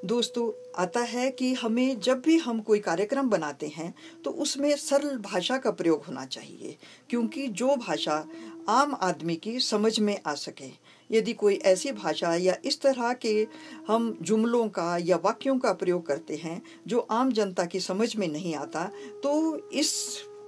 दोस्तों, 0.05 0.51
आता 0.77 1.01
है 1.01 1.31
कि 1.31 1.53
हमें 1.55 2.01
जब 2.01 2.21
भी 2.21 2.37
हम 2.39 2.61
कोई 2.61 2.79
कार्यक्रम 2.79 3.29
बनाते 3.31 3.67
हैं 3.69 3.93
तो 4.25 4.31
उसमें 4.33 4.75
सरल 4.77 5.17
भाषा 5.19 5.57
का 5.59 5.71
प्रयोग 5.71 6.05
होना 6.05 6.25
चाहिए, 6.27 6.77
क्योंकि 7.11 7.47
जो 7.49 7.75
भाषा 7.77 8.25
आम 8.69 8.97
आदमी 9.01 9.37
की 9.37 9.59
समझ 9.61 9.99
में 10.01 10.19
आ 10.27 10.35
सके 10.35 10.69
यदि 11.11 11.33
कोई 11.33 11.57
ऐसी 11.65 11.93
भाषा 11.93 12.35
या 12.35 12.57
इस 12.65 12.81
तरह 12.81 13.13
के 13.15 13.47
हम 13.89 14.17
जुमलों 14.23 14.69
का 14.69 14.97
या 14.99 15.17
वाक्यों 15.17 15.59
का 15.59 15.73
प्रयोग 15.73 16.07
करते 16.07 16.37
हैं, 16.37 16.61
जो 16.87 16.99
आम 17.01 17.33
जनता 17.33 17.65
की 17.65 17.81
समझ 17.81 18.15
में 18.17 18.29
नहीं 18.29 18.55
आता 18.55 18.85
तो 19.23 19.57
इस 19.71 19.93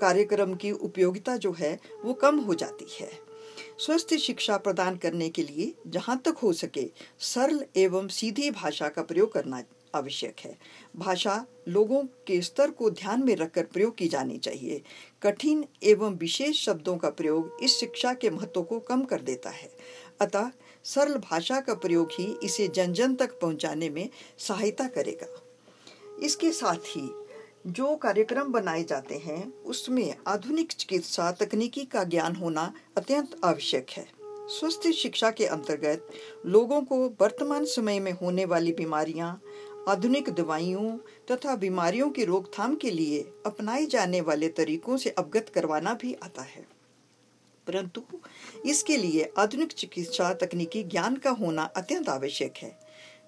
कार्यक्रम 0.00 0.55
की 0.55 0.71
उपयोगिता 0.73 1.37
जो 1.37 1.52
है, 1.52 1.79
वो 2.05 2.12
कम 2.14 2.38
हो 2.38 2.55
जाती 2.55 2.87
है। 3.00 3.11
स्वस्थ 3.79 4.14
शिक्षा 4.17 4.57
प्रदान 4.57 4.97
करने 4.97 5.29
के 5.29 5.43
लिए 5.43 5.75
जहाँ 5.87 6.21
तक 6.25 6.38
हो 6.38 6.52
सके, 6.52 6.90
सरल 7.19 7.64
एवं 7.76 8.09
सीधी 8.09 8.50
भाषा 8.50 8.88
का 8.88 9.02
प्रयोग 9.02 9.33
करना 9.33 9.62
आवश्यक 9.95 10.40
है। 10.40 10.57
भाषा 10.97 11.45
लोगों 11.69 12.02
के 12.26 12.40
स्तर 12.40 12.71
को 12.71 12.90
ध्यान 12.90 13.25
में 13.25 13.35
रखकर 13.37 13.64
प्रयोग 13.64 13.97
की 13.97 14.09
जानी 14.09 14.37
चाहिए। 14.38 14.83
कठिन 15.23 15.64
एवं 15.83 16.17
विशेष 16.17 16.64
शब्दों 16.64 16.97
का 16.97 17.11
प्रयोग 17.11 17.57
इस 17.62 17.79
शिक्षा 17.81 18.12
के 18.14 18.31
महत्व 18.31 18.62
को 18.62 18.79
कम 18.81 19.02
कर 19.05 19.21
देता 19.21 19.50
है। 19.50 19.71
अतः 20.21 20.50
सरल 20.85 21.15
भाषा 21.15 21.61
का 21.61 21.75
प्रयोग 21.75 22.09
ही 22.12 22.25
इसे 22.43 22.69
जन 22.69 22.93
जन 22.93 23.15
तक 23.15 23.39
पहुँचाने 23.41 23.91
में 23.91 24.09
सहायता 24.39 24.87
करेगा। 24.89 25.27
इसके 26.23 26.50
साथ 26.50 26.87
ही 26.87 27.11
जो 27.67 27.97
कार्यक्रम 27.97 28.53
बनाए 28.53 28.85
जाते 28.85 29.15
हैं 29.15 29.43
उसमें 29.62 30.15
आधुनिक 30.27 30.73
चिकित्सा 30.73 31.31
तकनीकी 31.33 31.85
का 31.85 32.05
ज्ञान 32.05 32.37
होना 32.37 32.73
अत्यंत 32.97 33.37
आवश्यक 33.45 33.91
है। 33.91 34.07
स्वस्थ 34.49 34.89
शिक्षा 34.91 35.31
के 35.31 35.47
अंतर्गत 35.47 36.09
लोगों 36.47 36.83
को 36.83 36.97
वर्तमान 37.21 37.65
समय 37.65 38.00
में 38.00 38.12
होने 38.12 38.45
वाली 38.45 38.73
बीमारियाँ, 38.73 39.41
आधुनिक 39.89 40.31
दवाइयों 40.31 40.97
तथा 41.31 41.57
बीमारियों 41.57 42.11
की 42.11 42.25
रोकथाम 42.25 42.75
के 42.77 42.91
लिए 42.91 43.21
अपनाए 43.47 43.87
जाने 43.87 44.21
वाले 44.21 44.49
तरीकों 44.49 44.97
से 44.97 45.11
अवगत 45.11 45.49
करवाना 45.55 45.95
भी 45.95 46.15
आता 46.15 46.43
है। 46.43 46.79
परंतु 47.71 48.03
इसके 48.67 48.97
लिए 48.97 49.33
आधुनिक 49.39 49.73
चिकित्सा 49.73 50.35
तकनीकी 50.35 50.83
ज्ञान 50.83 51.17
का 51.17 51.31
होना 51.31 51.62
अत्यंत 51.62 52.09
आवश्यक 52.09 52.55
है। 52.57 52.79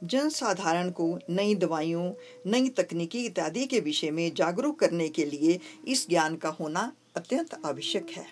जन 0.05 0.29
साधारण 0.29 0.91
को 0.91 1.19
नई 1.31 1.55
दवाइयों, 1.55 2.13
नई 2.47 2.69
तकनीकी 2.69 3.25
इत्यादि 3.27 3.67
के 3.67 3.81
विषय 3.81 4.11
में 4.11 4.35
जागरूक 4.35 4.79
करने 4.79 5.09
के 5.09 5.25
लिए 5.25 5.61
इस 5.89 6.09
ज्ञान 6.09 6.37
का 6.37 6.49
होना 6.49 6.93
अत्यंत 7.17 7.67
आवश्यक 7.67 8.11
है। 8.11 8.27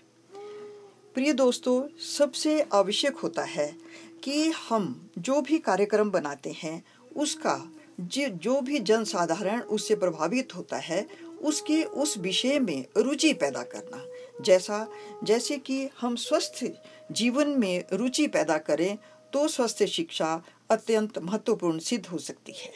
प्रिय 1.14 1.33
दोस्तों, 1.33 1.99
सबसे 1.99 2.67
आवश्यक 2.73 3.17
होता 3.17 3.43
है 3.43 3.76
कि 4.25 4.50
हम 4.50 5.11
जो 5.19 5.40
भी 5.40 5.59
कार्यक्रम 5.59 6.11
बनाते 6.11 6.50
हैं, 6.50 6.85
उसका 7.17 7.73
जो 8.00 8.61
भी 8.61 8.79
जन 8.79 9.05
साधारण 9.05 9.61
उससे 9.61 9.95
प्रभावित 9.95 10.57
होता 10.57 10.76
है, 10.76 11.07
उसके 11.43 11.83
उस 11.83 12.19
विषय 12.19 12.59
में 12.59 12.85
रुचि 12.97 13.33
पैदा 13.33 13.62
करना। 13.62 14.05
जैसा, 14.40 14.87
जैसे 15.25 15.56
कि 15.59 15.88
हम 16.00 16.16
स्वस्थ 16.16 16.64
जीवन 17.12 17.49
में 17.49 17.85
रुचि 17.92 18.26
पैदा 18.26 18.59
करें 18.59 18.99
तो 19.32 19.47
स्वस्थ 19.49 19.85
शिक्षा 19.85 20.42
अत्यंत 20.70 21.18
महत्वपूर्ण 21.18 21.78
सिद्ध 21.78 22.06
हो 22.06 22.18
सकती 22.18 22.52
है। 22.52 22.73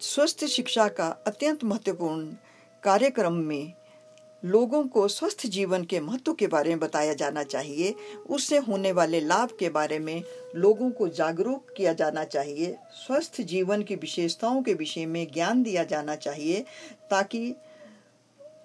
स्वस्थ 0.00 0.44
शिक्षा 0.44 0.88
का 0.88 1.08
अत्यंत 1.26 1.64
महत्वपूर्ण 1.64 2.26
कार्यक्रम 2.82 3.32
में 3.32 3.72
लोगों 4.44 4.82
को 4.84 5.06
स्वस्थ 5.08 5.46
जीवन 5.46 5.84
के 5.84 6.00
महत्व 6.00 6.32
के 6.34 6.46
बारे 6.46 6.70
में 6.70 6.78
बताया 6.78 7.14
जाना 7.14 7.42
चाहिए। 7.42 7.94
उससे 8.28 8.58
होने 8.58 8.92
वाले 8.92 9.20
लाभ 9.20 9.56
के 9.60 9.68
बारे 9.68 9.98
में 9.98 10.22
लोगों 10.56 10.90
को 10.90 11.08
जागरूक 11.08 11.74
किया 11.76 11.92
जाना 11.92 12.24
चाहिए। 12.24 12.76
स्वस्थ 12.92 13.40
जीवन 13.40 13.82
की 13.82 13.94
विशेषताओं 13.94 14.62
के 14.62 14.74
विषय 14.74 15.06
में 15.06 15.26
ज्ञान 15.32 15.62
दिया 15.62 15.84
जाना 15.84 16.16
चाहिए, 16.16 16.64
ताकि 17.10 17.54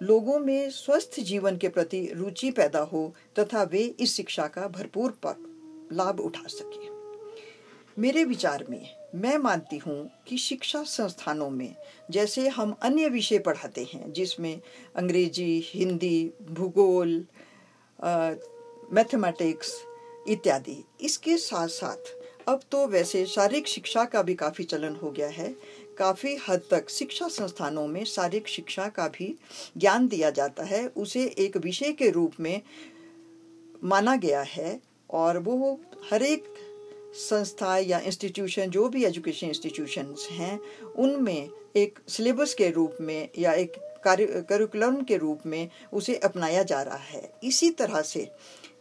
लोगों 0.00 0.38
में 0.38 0.70
स्वस्थ 0.70 1.20
जीवन 1.20 1.56
के 1.56 1.68
प्रति 1.68 2.00
रुचि 2.14 2.50
पैदा 2.50 2.80
हो 2.82 3.14
तथा 3.38 3.62
वे 3.62 3.82
इस 4.00 4.14
शिक्षा 4.16 4.46
का 4.48 4.66
भरपूर 4.68 5.18
लाभ 5.92 6.20
उठा 6.20 6.46
सके। 6.48 6.94
मेरे 7.98 8.24
विचार 8.24 8.64
में, 8.70 8.88
मैं 9.14 9.36
मानती 9.38 9.76
हूँ 9.78 10.10
कि 10.26 10.38
शिक्षा 10.38 10.82
संस्थानों 10.82 11.48
में, 11.50 11.74
जैसे 12.10 12.48
हम 12.48 12.74
अन्य 12.82 13.08
विषय 13.08 13.38
पढ़ाते 13.38 13.86
हैं, 13.92 14.12
जिसमें 14.12 14.60
अंग्रेज़ी, 14.96 15.64
हिंदी, 15.66 16.32
भूगोल 16.50 17.24
मैथमेटिक्स 18.92 19.74
इत्यादि, 20.28 20.82
इसके 21.00 21.36
साथ 21.36 21.68
साथ 21.68 22.14
अब 22.48 22.60
तो 22.70 22.86
वैसे 22.86 23.24
शारीरिक 23.26 23.68
शिक्षा 23.68 24.04
का 24.04 24.22
भी 24.22 24.34
काफ़ी 24.34 24.64
चलन 24.64 24.96
हो 24.96 25.10
गया 25.10 25.28
है 25.28 25.48
काफ़ी 25.98 26.36
हद 26.48 26.62
तक 26.70 26.90
शिक्षा 26.90 27.28
संस्थानों 27.28 27.86
में 27.86 28.04
शारीरिक 28.04 28.48
शिक्षा 28.48 28.88
का 28.88 29.08
भी 29.08 29.34
ज्ञान 29.76 30.08
दिया 30.08 30.30
जाता 30.30 30.64
है। 30.64 30.86
उसे 30.86 31.24
एक 31.38 31.56
विषय 31.56 31.92
के 31.92 32.10
रूप 32.10 32.32
में 32.40 32.60
माना 33.84 34.16
गया 34.16 34.42
है 34.42 34.80
और 35.10 35.38
वो 35.38 35.80
हर 36.10 36.22
एक 36.22 36.44
संस्था 37.14 37.76
या 37.78 37.98
इंस्टीट्यूशन, 38.00 38.70
जो 38.70 38.88
भी 38.88 39.04
एजुकेशन 39.04 39.46
इंस्टीट्यूशंस 39.46 40.28
हैं, 40.30 40.60
उनमें 40.96 41.48
एक 41.76 41.98
सिलेबस 42.08 42.54
के 42.54 42.70
रूप 42.70 42.96
में 43.00 43.28
या 43.38 43.52
एक 43.52 43.72
करिकुलम 44.06 45.02
के 45.02 45.16
रूप 45.16 45.46
में 45.46 45.68
उसे 45.92 46.16
अपनाया 46.16 46.62
जा 46.62 46.82
रहा 46.82 46.96
है। 46.96 47.32
इसी 47.44 47.70
तरह 47.70 48.02
से 48.02 48.30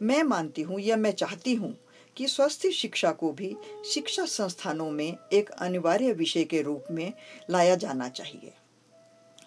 मैं 0.01 0.23
मानती 0.23 0.61
हूँ 0.61 0.79
या 0.79 0.95
मैं 0.95 1.11
चाहती 1.11 1.55
हूँ 1.55 1.75
कि 2.17 2.27
स्वास्थ्य 2.27 2.71
शिक्षा 2.71 3.11
को 3.11 3.31
भी 3.31 3.55
शिक्षा 3.93 4.25
संस्थानों 4.25 4.89
में 4.91 5.17
एक 5.33 5.49
अनिवार्य 5.49 6.11
विषय 6.13 6.43
के 6.43 6.61
रूप 6.61 6.85
में 6.91 7.11
लाया 7.49 7.75
जाना 7.75 8.09
चाहिए, 8.09 8.53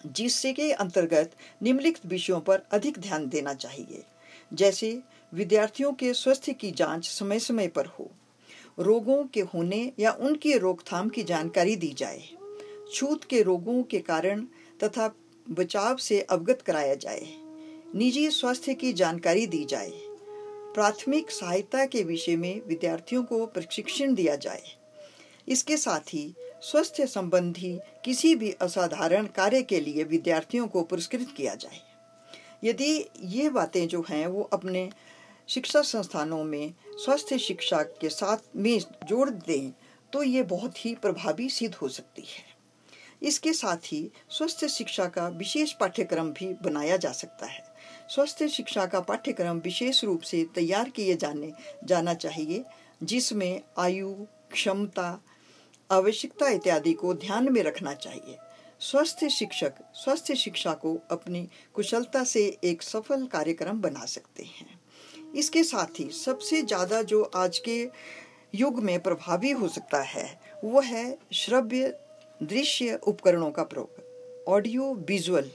जिससे 0.05 0.53
के 0.53 0.71
अंतर्गत 0.71 1.31
निम्नलिखित 1.63 2.05
विषयों 2.05 2.39
पर 2.39 2.61
अधिक 2.71 2.99
ध्यान 2.99 3.27
देना 3.29 3.53
चाहिए। 3.53 4.03
जैसे 4.53 4.99
विद्यार्थियों 5.33 5.91
के 5.93 6.13
स्वास्थ्य 6.13 6.53
की 6.53 6.71
जाँच 6.71 7.09
समय 7.09 7.39
समय 7.39 7.67
पर 7.67 7.85
हो, 7.85 8.09
रोगों 8.79 9.23
के 9.23 9.41
होने 9.53 9.91
या 9.99 10.11
उनकी 10.11 10.57
रोकथाम 10.57 11.09
की 11.09 11.23
जानकारी 11.23 11.75
दी 11.75 11.93
जाए, 11.97 12.21
छूत 12.93 13.23
के 13.23 13.41
रोगों 13.41 13.81
के 13.83 13.99
कारण 13.99 14.45
तथा 14.83 15.13
बचाव 15.49 15.97
से 15.97 16.21
अवगत 16.21 16.61
कराया 16.61 16.95
जाए, 16.95 17.27
निजी 17.95 18.29
स्वास्थ्य 18.31 18.73
की 18.73 18.93
जानकारी 18.93 19.45
दी 19.47 19.63
जाए 19.65 19.91
प्राथमिक 20.73 21.31
सहायता 21.31 21.85
के 21.85 22.03
विषय 22.03 22.35
में 22.35 22.61
विद्यार्थियों 22.67 23.23
को 23.23 23.45
प्रशिक्षण 23.45 24.13
दिया 24.13 24.35
जाए। 24.35 24.61
इसके 25.47 25.77
साथ 25.77 25.99
ही 25.99 26.33
स्वास्थ्य 26.61 27.07
संबंधी 27.07 27.79
किसी 28.05 28.35
भी 28.35 28.51
असाधारण 28.51 29.25
कार्य 29.25 29.61
के 29.63 29.79
लिए 29.79 30.03
विद्यार्थियों 30.03 30.67
को 30.67 30.83
पुरस्कृत 30.83 31.33
किया 31.37 31.55
जाए। 31.55 31.79
यदि 32.63 33.09
ये 33.21 33.49
बातें 33.49 33.87
जो 33.87 34.05
हैं, 34.09 34.27
वो 34.27 34.41
अपने 34.43 34.89
शिक्षा 35.47 35.81
संस्थानों 35.81 36.43
में 36.43 36.73
स्वास्थ्य 36.95 37.37
शिक्षा 37.37 37.81
के 37.83 38.09
साथ 38.09 38.37
में 38.55 38.79
जोड़ 38.79 39.29
दें 39.29 39.71
तो 40.13 40.23
ये 40.23 40.43
बहुत 40.43 40.85
ही 40.85 40.95
प्रभावी 40.95 41.49
सिद्ध 41.49 41.75
हो 41.75 41.87
सकती 41.89 42.21
है। 42.21 42.47
इसके 43.21 43.53
साथ 43.53 43.77
ही 43.77 44.09
स्वस्थ 44.29 44.65
शिक्षा 44.65 45.05
का 45.05 45.27
विशेष 45.27 45.71
पाठ्यक्रम 45.71 46.29
भी 46.31 46.53
बनाया 46.63 46.97
जा 46.97 47.11
सकता 47.11 47.45
है। 47.45 47.68
स्वस्थ 48.09 48.43
शिक्षा 48.47 48.85
का 48.85 48.99
पाठ्यक्रम 48.99 49.57
विशेष 49.59 50.03
रूप 50.03 50.21
से 50.21 50.43
तैयार 50.55 50.89
किए 50.89 51.15
जाने, 51.15 51.51
जाना 51.83 52.13
चाहिए, 52.13 52.63
जिसमें 53.03 53.61
आयु, 53.79 54.13
क्षमता, 54.51 55.19
आवश्यकता 55.89 56.49
इत्यादि 56.49 56.93
को 56.93 57.13
ध्यान 57.13 57.51
में 57.53 57.61
रखना 57.63 57.93
चाहिए। 57.93 58.37
स्वस्थ 58.81 59.25
शिक्षक 59.27 59.73
स्वस्थ 59.93 60.31
शिक्षा 60.33 60.73
को 60.73 60.95
अपनी 61.11 61.47
कुशलता 61.73 62.23
से 62.23 62.45
एक 62.63 62.83
सफल 62.83 63.25
कार्यक्रम 63.27 63.81
बना 63.81 64.05
सकते 64.05 64.43
हैं। 64.43 64.79
इसके 65.35 65.63
साथ 65.63 65.99
ही 65.99 66.09
सबसे 66.15 66.61
ज़्यादा 66.61 67.01
जो 67.03 67.23
आज 67.35 67.57
के 67.59 67.79
युग 68.55 68.79
में 68.83 68.99
प्रभावी 68.99 69.51
हो 69.51 69.67
सकता 69.67 70.01
है, 70.01 70.39
वह 70.63 70.85
है 70.85 71.17
श्रव्य 71.33 71.93
दृश्य 72.41 72.99
उपकरणों 73.03 73.51
का 73.51 73.63
प्रयोग, 73.63 74.45
ऑडियो 74.47 74.93
विजुअल। 75.09 75.49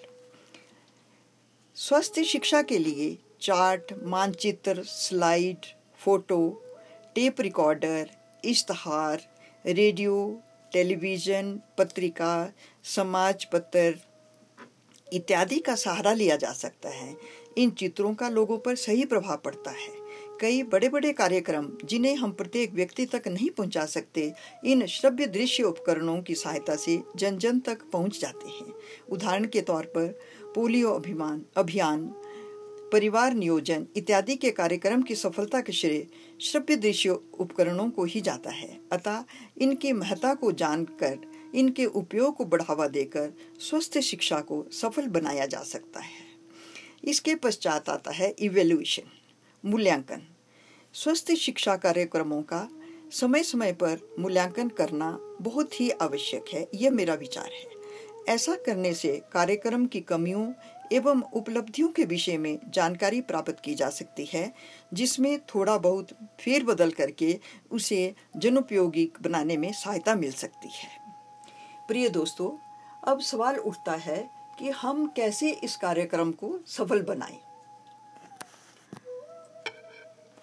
स्वस्थ 1.77 2.21
शिक्षा 2.21 2.63
के 2.63 2.79
लिए 2.79 3.19
चार्ट, 3.41 3.83
मानचित्र, 4.03 4.83
स्लाइड, 4.83 5.57
फ़ोटो, 6.05 6.63
टेप 7.15 7.41
रिकॉर्डर, 7.41 8.11
इश्तहार, 8.45 9.23
रेडियो, 9.67 10.43
टेलीविज़न, 10.73 11.61
पत्रिका, 11.79 12.53
समाज 12.85 13.45
पत्र 13.45 13.95
इत्यादि 15.13 15.59
का 15.59 15.75
सहारा 15.75 16.13
लिया 16.13 16.37
जा 16.37 16.53
सकता 16.53 16.89
है। 16.89 17.17
इन 17.59 17.71
चित्रों 17.71 18.15
का 18.15 18.29
लोगों 18.29 18.59
पर 18.59 18.75
सही 18.75 19.05
प्रभाव 19.05 19.37
पड़ता 19.37 19.71
है। 19.71 20.05
कई 20.41 20.63
बड़े 20.63 20.89
बड़े 20.89 21.13
कार्यक्रम, 21.13 21.69
जिन्हें 21.85 22.17
हम 22.17 22.33
प्रत्येक 22.33 22.73
व्यक्ति 22.73 23.07
तक 23.07 23.29
नहीं 23.29 23.51
पहुँचा 23.51 23.85
सकते, 23.87 24.33
इन 24.65 24.87
श्रव्य 24.87 25.27
दृश्य 25.27 25.63
उपकरणों 25.63 26.23
की 26.23 26.35
सहायता 26.35 26.77
से 26.77 27.03
जन 27.17 27.39
जन 27.39 27.61
तक 27.61 27.83
पहुँच 27.83 28.21
जाते 28.21 28.49
हैं। 28.49 28.75
उदाहरण 29.13 29.45
के 29.45 29.61
तौर 29.61 29.85
पर 29.85 30.19
पोलियो 30.55 30.91
अभिमान, 30.91 31.45
अभियान, 31.57 32.15
परिवार 32.93 33.35
नियोजन 33.35 33.87
इत्यादि 33.97 34.37
के 34.37 34.51
कार्यक्रम 34.51 35.03
की 35.03 35.15
सफलता 35.15 35.61
के 35.61 35.73
श्रेय 35.73 36.07
श्रव्य 36.41 36.77
दृश्य 36.77 37.11
उपकरणों 37.11 37.91
को 37.91 38.05
ही 38.05 38.21
जाता 38.21 38.51
है। 38.51 38.81
अतः 38.93 39.25
इनकी 39.59 39.93
महत्ता 39.93 40.35
को 40.35 40.53
जानकर, 40.53 41.19
इनके 41.55 41.87
उपयोग 41.87 42.37
को 42.37 42.45
बढ़ावा 42.45 42.89
देकर 42.89 43.33
स्वस्थ 43.61 43.99
शिक्षा 43.99 44.41
को 44.41 44.67
सफल 44.73 45.07
बनाया 45.07 45.47
जा 45.47 45.59
सकता 45.59 46.01
है। 46.01 46.35
इसके 47.05 47.35
पश्चात 47.35 47.89
आता 47.89 48.11
है 48.11 48.35
इवेल्युएशन 48.39 49.69
मूल्यांकन। 49.69 50.23
स्वस्थ 50.95 51.33
शिक्षा 51.33 51.77
कार्यक्रमों 51.77 52.43
का 52.43 52.69
समय 53.11 53.43
समय 53.43 53.73
पर 53.73 54.15
मूल्यांकन 54.19 54.69
करना 54.69 55.19
बहुत 55.41 55.81
ही 55.81 55.91
आवश्यक 55.91 56.45
है, 56.53 56.69
यह 56.75 56.91
मेरा 56.91 57.15
विचार 57.15 57.51
है। 57.53 57.74
ऐसा 58.29 58.55
करने 58.55 58.95
से 58.95 59.23
कार्यक्रम 59.33 59.87
की 59.87 60.01
कमियों 60.01 60.53
एवं 60.93 61.23
उपलब्धियों 61.23 61.89
के 61.89 62.05
विषय 62.05 62.39
में 62.39 62.59
जानकारी 62.69 63.21
प्राप्त 63.21 63.57
की 63.65 63.75
जा 63.75 63.91
सकती 63.91 64.25
है, 64.25 64.53
जिसमें 64.95 65.41
थोड़ा 65.41 65.79
बहुत 65.79 66.09
फेरबदल 66.41 66.91
करके 66.91 67.41
उसे 67.71 68.15
जनोपयोगी 68.37 69.13
बनाने 69.23 69.57
में 69.57 69.73
सहायता 69.73 70.15
मिल 70.15 70.33
सकती 70.33 70.69
है। 70.69 70.89
प्रिय 71.89 72.09
दोस्तों, 72.09 72.51
अब 73.11 73.21
सवाल 73.21 73.57
उठता 73.57 73.93
है 73.93 74.31
कि 74.59 74.71
हम 74.71 75.07
कैसे 75.07 75.51
इस 75.51 75.77
कार्यक्रम 75.77 76.33
को 76.33 76.61
सफल 76.67 77.03
बनाएँ? 77.03 77.41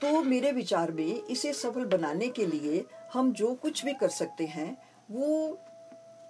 तो 0.01 0.23
मेरे 0.23 0.51
विचार 0.51 0.91
में 0.91 1.23
इसे 1.23 1.53
सफल 1.53 1.85
बनाने 1.85 2.27
के 2.27 2.45
लिए 2.45 2.85
हम 3.13 3.33
जो 3.33 3.53
कुछ 3.53 3.85
भी 3.85 3.93
कर 3.93 4.09
सकते 4.09 4.45
हैं, 4.45 4.77
वो 5.11 5.59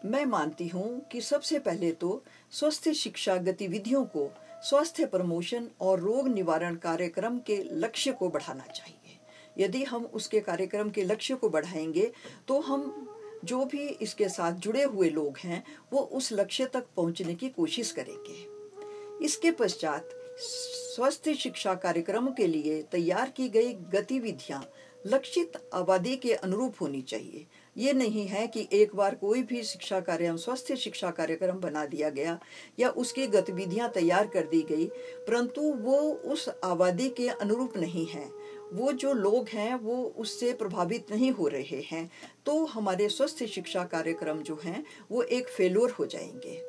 मैं 0.06 0.24
मानती 0.26 0.68
हूँ 0.68 1.00
कि 1.12 1.22
सबसे 1.22 1.60
पहले 1.60 1.92
तो 1.92 2.24
स्वस्थ 2.52 2.90
शिक्षा 2.90 3.36
गतिविधियों 3.38 4.04
को 4.06 4.30
स्वास्थ्य 4.64 5.06
प्रमोशन 5.06 5.68
और 5.82 6.00
रोग 6.00 6.28
निवारण 6.28 6.76
कार्यक्रम 6.76 7.38
के 7.40 7.58
लक्ष्य 7.74 8.12
को 8.12 8.30
बढ़ाना 8.30 8.66
चाहिए। 8.66 9.20
यदि 9.58 9.84
हम 9.84 10.06
उसके 10.06 10.40
कार्यक्रम 10.40 10.90
के 10.90 11.04
लक्ष्य 11.04 11.36
को 11.36 11.50
बढ़ाएँगे 11.50 12.12
तो 12.48 12.60
हम 12.60 13.08
जो 13.46 13.64
भी 13.66 13.88
इसके 14.02 14.30
साथ 14.30 14.52
जुड़े 14.54 14.84
हुए 14.84 15.10
लोग 15.10 15.38
हैं, 15.38 15.64
वो 15.94 16.00
उस 16.00 16.32
लक्ष्य 16.34 16.66
तक 16.66 16.86
पहुँचने 16.98 17.36
की 17.36 17.50
कोशिश 17.50 17.92
करेंगे। 17.92 19.26
इसके 19.26 19.52
पश्चात 19.52 20.10
स्वस्थ 20.40 21.30
शिक्षा 21.34 21.74
कार्यक्रम 21.76 22.28
के 22.28 22.48
लिए 22.48 22.82
तैयार 22.82 23.30
की 23.30 23.50
गई 23.50 23.74
गतिविधियाँ 23.94 24.64
लक्षित 25.06 25.54
आबादी 25.74 26.16
के 26.16 26.34
अनुरूप 26.34 26.82
होनी 26.82 27.02
चाहिए। 27.02 27.46
ये 27.78 27.94
नहीं 27.94 28.28
है 28.28 28.48
कि 28.48 28.68
एक 28.74 28.96
बार 28.96 29.16
कोई 29.16 29.44
भी 29.44 29.64
शिक्षा 29.64 30.00
कार्यक्रम 30.00 30.38
स्वस्थ 30.38 30.74
शिक्षा 30.74 31.12
कार्यक्रम 31.12 31.56
बना 31.56 31.86
दिया 31.86 32.10
गया 32.10 32.40
या 32.80 32.90
उसकी 32.90 33.28
गतिविधियाँ 33.28 33.90
तैयार 33.90 34.28
कर 34.28 34.42
दी 34.42 34.62
गई, 34.62 34.86
परंतु 35.28 35.62
वो 35.62 35.98
उस 36.00 36.50
आबादी 36.64 37.10
के 37.10 37.28
अनुरूप 37.28 37.78
नहीं 37.78 38.06
है। 38.06 38.32
वो 38.74 38.92
जो 38.92 39.14
लोग 39.14 39.48
हैं, 39.48 39.76
वो 39.76 40.14
उससे 40.18 40.54
प्रभावित 40.54 41.12
नहीं 41.12 41.32
हो 41.32 41.48
रहे 41.48 41.82
हैं। 41.92 42.12
तो 42.46 42.66
हमारे 42.66 43.10
स्वस्थ 43.10 43.44
शिक्षा 43.46 43.84
कार्यक्रम 43.84 44.42
जो 44.42 44.60
हैं, 44.64 44.86
वो 45.12 45.22
एक 45.22 45.48
फेलोर 45.48 45.92
हो 45.92 46.06
जाएँगे। 46.06 46.62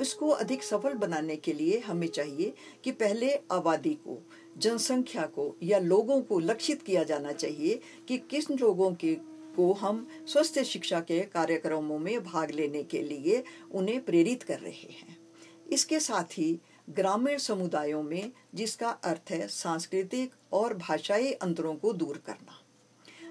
इसको 0.00 0.28
अधिक 0.28 0.62
सफल 0.62 0.92
बनाने 0.92 1.36
के 1.36 1.52
लिए 1.52 1.78
हमें 1.78 2.08
चाहिए 2.08 2.54
कि 2.84 2.92
पहले 2.92 3.40
आबादी 3.52 3.94
को, 3.94 4.22
जनसंख्या 4.58 5.22
को 5.22 5.56
या 5.62 5.78
लोगों 5.78 6.20
को 6.22 6.38
लक्षित 6.38 6.82
किया 6.82 7.04
जाना 7.04 7.32
चाहिए 7.32 7.80
कि 8.08 8.18
किस 8.18 8.50
लोगों 8.50 8.94
के 8.94 9.37
को 9.58 9.72
हम 9.72 10.06
स्वस्थ 10.26 10.62
शिक्षा 10.62 11.00
के 11.00 11.20
कार्यक्रमों 11.20 11.98
में 11.98 12.24
भाग 12.24 12.50
लेने 12.50 12.82
के 12.82 13.02
लिए 13.02 13.42
उन्हें 13.72 14.04
प्रेरित 14.04 14.42
कर 14.42 14.58
रहे 14.58 14.92
हैं। 14.92 15.16
इसके 15.72 16.00
साथ 16.00 16.38
ही 16.38 16.58
ग्रामीण 16.90 17.38
समुदायों 17.38 18.02
में, 18.02 18.32
जिसका 18.54 18.90
अर्थ 19.04 19.30
है 19.30 19.46
सांस्कृतिक 19.48 20.32
और 20.52 20.74
भाषाई 20.76 21.32
अंतरों 21.32 21.74
को 21.74 21.92
दूर 21.92 22.22
करना। 22.26 22.58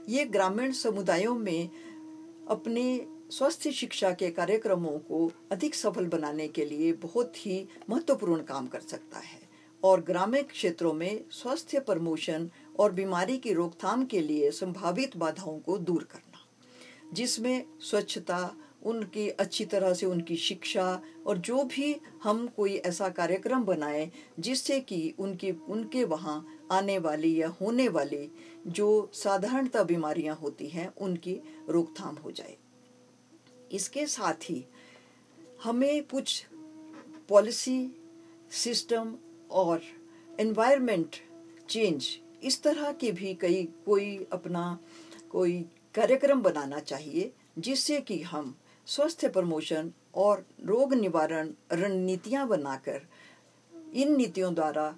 ये 0.10 0.26
ग्रामीण 0.26 0.72
समुदायों 0.72 1.36
में 1.36 1.70
अपने 2.50 2.86
स्वस्थ 3.32 3.68
शिक्षा 3.70 4.12
के 4.12 4.30
कार्यक्रमों 4.32 4.98
को 5.00 5.32
अधिक 5.52 5.76
सफल 5.76 6.06
बनाने 6.08 6.48
के 6.48 6.66
लिए 6.66 6.92
बहुत 6.94 7.46
ही 7.46 7.68
महत्वपूर्ण 7.90 8.44
काम 8.44 8.68
कर 8.68 8.80
सकता 8.82 9.20
है 9.20 9.40
और 9.84 10.02
ग्रामीण 10.02 10.44
क्षेत्रों 10.44 10.94
में 10.94 11.24
स्वास्थ्य 11.32 11.80
प्रमोशन 11.80 12.50
और 12.80 12.92
बीमारी 12.92 13.38
की 13.38 13.54
रोकथाम 13.54 14.06
के 14.06 14.22
लिए 14.22 14.52
संभावित 14.52 15.18
बाधाओं 15.18 15.60
को 15.60 15.78
दूर 15.78 16.04
करना, 16.04 16.40
जिसमें 17.14 17.66
स्वच्छता, 17.82 18.56
उनकी 18.84 19.30
अच्छी 19.30 19.66
तरह 19.66 19.94
से 19.94 20.06
उनकी 20.06 20.36
शिक्षा 20.36 21.02
और 21.26 21.38
जो 21.38 21.64
भी 21.64 21.96
हम 22.24 22.48
कोई 22.48 22.76
ऐसा 22.76 23.10
कार्यक्रम 23.10 23.64
बनाए 23.64 24.12
जिससे 24.40 24.80
कि 24.80 25.14
उनकी, 25.20 25.52
उनके 25.52 26.04
वहाँ 26.04 26.60
आने 26.72 26.98
वाली 26.98 27.42
या 27.42 27.48
होने 27.48 27.88
वाली 27.88 28.32
जो 28.68 29.12
साधारणतः 29.14 29.84
बीमारियाँ 29.84 30.36
होती 30.36 30.68
हैं, 30.68 30.94
उनकी 30.96 31.42
रोकथाम 31.70 32.16
हो 32.16 32.32
जाए। 32.32 32.58
इसके 33.72 34.06
साथ 34.06 34.50
ही 34.50 34.66
हमें 35.64 36.04
कुछ 36.04 36.46
पॉलिसी 37.30 37.92
सिस्टम 38.52 39.16
और 39.52 39.82
एनवायरनमेंट 40.40 41.16
चेंज 41.70 42.20
इस 42.44 42.64
तरह 42.64 42.92
के 42.92 43.12
भी 43.12 43.34
कई, 43.34 43.70
कोई 43.86 44.28
अपना, 44.32 44.80
कोई 45.30 45.66
कार्यक्रम 45.96 46.42
बनाना 46.42 46.80
चाहिए, 46.80 47.34
जिससे 47.60 48.02
कि 48.02 48.22
हम 48.22 48.56
स्वास्थ्य 48.86 49.30
प्रमोशन 49.30 49.92
और 50.16 50.46
रोग 50.66 50.94
निवारण 50.94 51.52
रणनीतियाँ 51.72 52.48
बनाकर 52.48 53.02
इन 53.94 54.16
नीतियों 54.18 54.54
द्वारा 54.54 54.98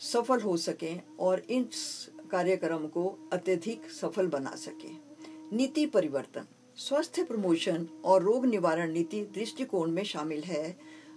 सफल 0.00 0.40
हो 0.40 0.56
सकें 0.56 1.00
और 1.20 1.40
इस 1.40 2.10
कार्यक्रम 2.30 2.86
को 2.86 3.28
अत्यधिक 3.32 3.90
सफल 3.90 4.26
बना 4.26 4.54
सकें। 4.56 4.96
नीति 5.52 5.86
परिवर्तन 5.86 6.46
स्वास्थ्य 6.76 7.24
प्रमोशन 7.24 7.88
और 8.04 8.22
रोग 8.22 8.46
निवारण 8.46 8.92
नीति 8.92 9.20
दृष्टिकोण 9.22 9.90
में 9.90 10.04
शामिल 10.04 10.42
है। 10.42 10.76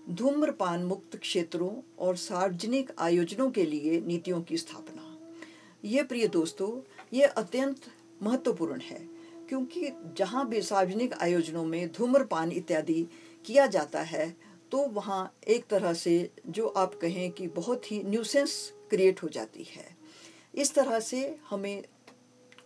धूम्रपान 0.09 0.83
मुक्त 0.83 1.15
क्षेत्रों 1.15 1.71
और 1.99 2.15
सार्वजनिक 2.15 2.91
आयोजनों 2.99 3.51
के 3.51 3.65
लिए 3.65 4.01
नीतियों 4.01 4.41
की 4.41 4.57
स्थापना। 4.57 4.96
ये 5.83 6.03
प्रिय 6.03 6.27
दोस्तों, 6.27 6.69
ये 7.13 7.23
अत्यंत 7.23 7.81
महत्वपूर्ण 8.23 8.79
है, 8.81 8.99
क्योंकि 9.49 9.91
जहाँ 10.17 10.47
भी 10.49 10.61
सार्वजनिक 10.61 11.13
आयोजनों 11.13 11.65
में 11.65 11.91
धूम्रपान 11.91 12.51
इत्यादि 12.51 13.07
किया 13.45 13.67
जाता 13.67 14.01
है 14.01 14.35
तो 14.71 14.77
वहाँ 14.87 15.33
एक 15.47 15.65
तरह 15.69 15.93
से 15.93 16.29
जो 16.47 16.67
आप 16.67 16.95
कहें 17.01 17.29
कि 17.31 17.47
बहुत 17.49 17.91
ही 17.91 18.01
न्यूसेंस 18.03 18.55
क्रिएट 18.89 19.21
हो 19.23 19.27
जाती 19.29 19.63
है। 19.65 19.85
इस 20.53 20.73
तरह 20.75 20.99
से 20.99 21.19
हमें 21.49 21.83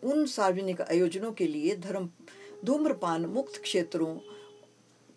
उन 0.03 0.25
सार्वजनिक 0.25 0.81
आयोजनों 0.81 1.31
के 1.31 1.47
लिए 1.47 1.75
धर्म, 1.77 2.09
धूम्रपान 2.65 3.25
मुक्त 3.25 3.61
क्षेत्रों 3.61 4.15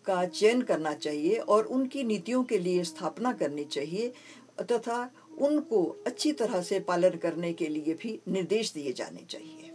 का 0.05 0.25
चयन 0.25 0.61
करना 0.61 0.93
चाहिए 0.95 1.37
और 1.37 1.65
उनकी 1.65 2.03
नीतियों 2.03 2.43
के 2.43 2.57
लिए 2.59 2.83
स्थापना 2.83 3.31
करनी 3.33 3.63
चाहिए, 3.65 4.13
तथा 4.61 5.09
उनको 5.41 6.03
अच्छी 6.07 6.31
तरह 6.31 6.61
से 6.61 6.79
पालन 6.79 7.09
करने 7.09 7.53
के 7.53 7.67
लिए 7.67 7.93
भी 7.93 8.19
निर्देश 8.27 8.73
दिए 8.73 8.93
जाने 8.93 9.25
चाहिए। 9.29 9.71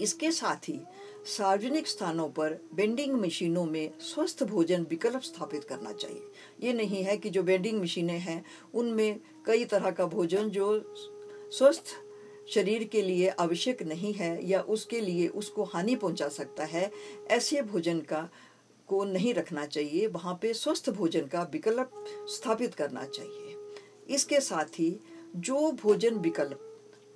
इसके 0.00 0.30
साथ 0.30 0.68
ही 0.68 0.80
सार्वजनिक 1.26 1.86
स्थानों 1.86 2.28
पर 2.28 2.68
वेंडिंग 2.74 3.12
मशीनों 3.12 3.64
में 3.64 3.90
स्वस्थ 4.00 4.42
भोजन 4.42 4.86
विकल्प 4.90 5.20
स्थापित 5.20 5.64
करना 5.64 5.92
चाहिए। 5.92 6.22
ये 6.60 6.72
नहीं 6.72 7.02
है 7.02 7.16
कि 7.16 7.30
जो 7.30 7.42
वेंडिंग 7.42 7.82
मशीनें 7.82 8.18
हैं, 8.18 8.44
उनमें 8.74 9.20
कई 9.46 9.64
तरह 9.64 9.90
का 9.90 10.06
भोजन 10.06 10.48
जो 10.48 10.94
स्वस्थ 11.52 11.84
शरीर 12.48 12.84
के 12.84 13.02
लिए 13.02 13.28
आवश्यक 13.28 13.82
नहीं 13.82 14.12
है 14.12 14.48
या 14.48 14.60
उसके 14.60 15.00
लिए 15.00 15.28
उसको 15.28 15.64
हानि 15.64 15.94
पहुँचा 15.96 16.28
सकता 16.28 16.64
है, 16.64 16.90
ऐसे 17.30 17.62
भोजन 17.62 18.00
का, 18.00 18.28
को 18.86 19.04
नहीं 19.04 19.34
रखना 19.34 19.66
चाहिए। 19.66 20.06
वहाँ 20.06 20.38
पे 20.42 20.52
स्वस्थ 20.54 20.90
भोजन 20.90 21.26
का 21.26 21.42
विकल्प 21.42 22.04
स्थापित 22.28 22.74
करना 22.74 23.04
चाहिए। 23.04 23.47
इसके 24.10 24.40
साथ 24.40 24.78
ही 24.78 25.00
जो 25.36 25.70
भोजन 25.72 26.14
विकल्प 26.14 26.64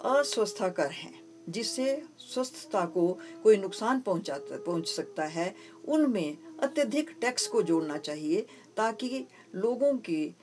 अस्वस्थकर 0.05 0.91
हैं, 0.91 1.21
जिससे 1.49 2.03
स्वस्थता 2.19 2.85
को 2.85 3.19
कोई 3.43 3.57
नुकसान 3.57 4.01
पहुँचा, 4.01 4.39
पहुँच 4.41 4.89
सकता 4.89 5.25
है, 5.25 5.55
उनमें 5.89 6.37
अत्यधिक 6.63 7.11
टैक्स 7.21 7.47
को 7.47 7.63
जोड़ना 7.63 7.97
चाहिए 7.99 8.47
ताकि 8.77 9.27
लोगों 9.55 9.93
की 9.99 10.35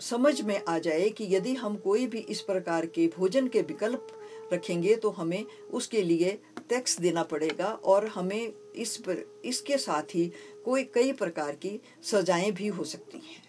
समझ 0.00 0.40
में 0.40 0.60
आ 0.68 0.78
जाए 0.78 1.08
कि 1.08 1.24
यदि 1.36 1.54
हम 1.54 1.76
कोई 1.76 2.06
भी 2.06 2.18
इस 2.18 2.40
प्रकार 2.40 2.86
के 2.86 3.06
भोजन 3.18 3.48
के 3.48 3.62
विकल्प 3.62 4.06
रखेंगे 4.52 4.94
तो 4.94 5.10
हमें 5.10 5.44
उसके 5.72 6.02
लिए 6.02 6.38
टैक्स 6.68 7.00
देना 7.00 7.22
पड़ेगा 7.22 7.66
और 7.84 8.06
हमें 8.06 8.52
इस 8.76 8.96
पर, 8.96 9.40
इसके 9.44 9.78
साथ 9.78 10.14
ही 10.14 10.32
कोई, 10.64 10.84
कई 10.84 11.12
प्रकार 11.12 11.52
की 11.52 11.80
सजाएँ 12.02 12.50
भी 12.52 12.66
हो 12.68 12.84
सकती 12.84 13.18
हैं। 13.18 13.43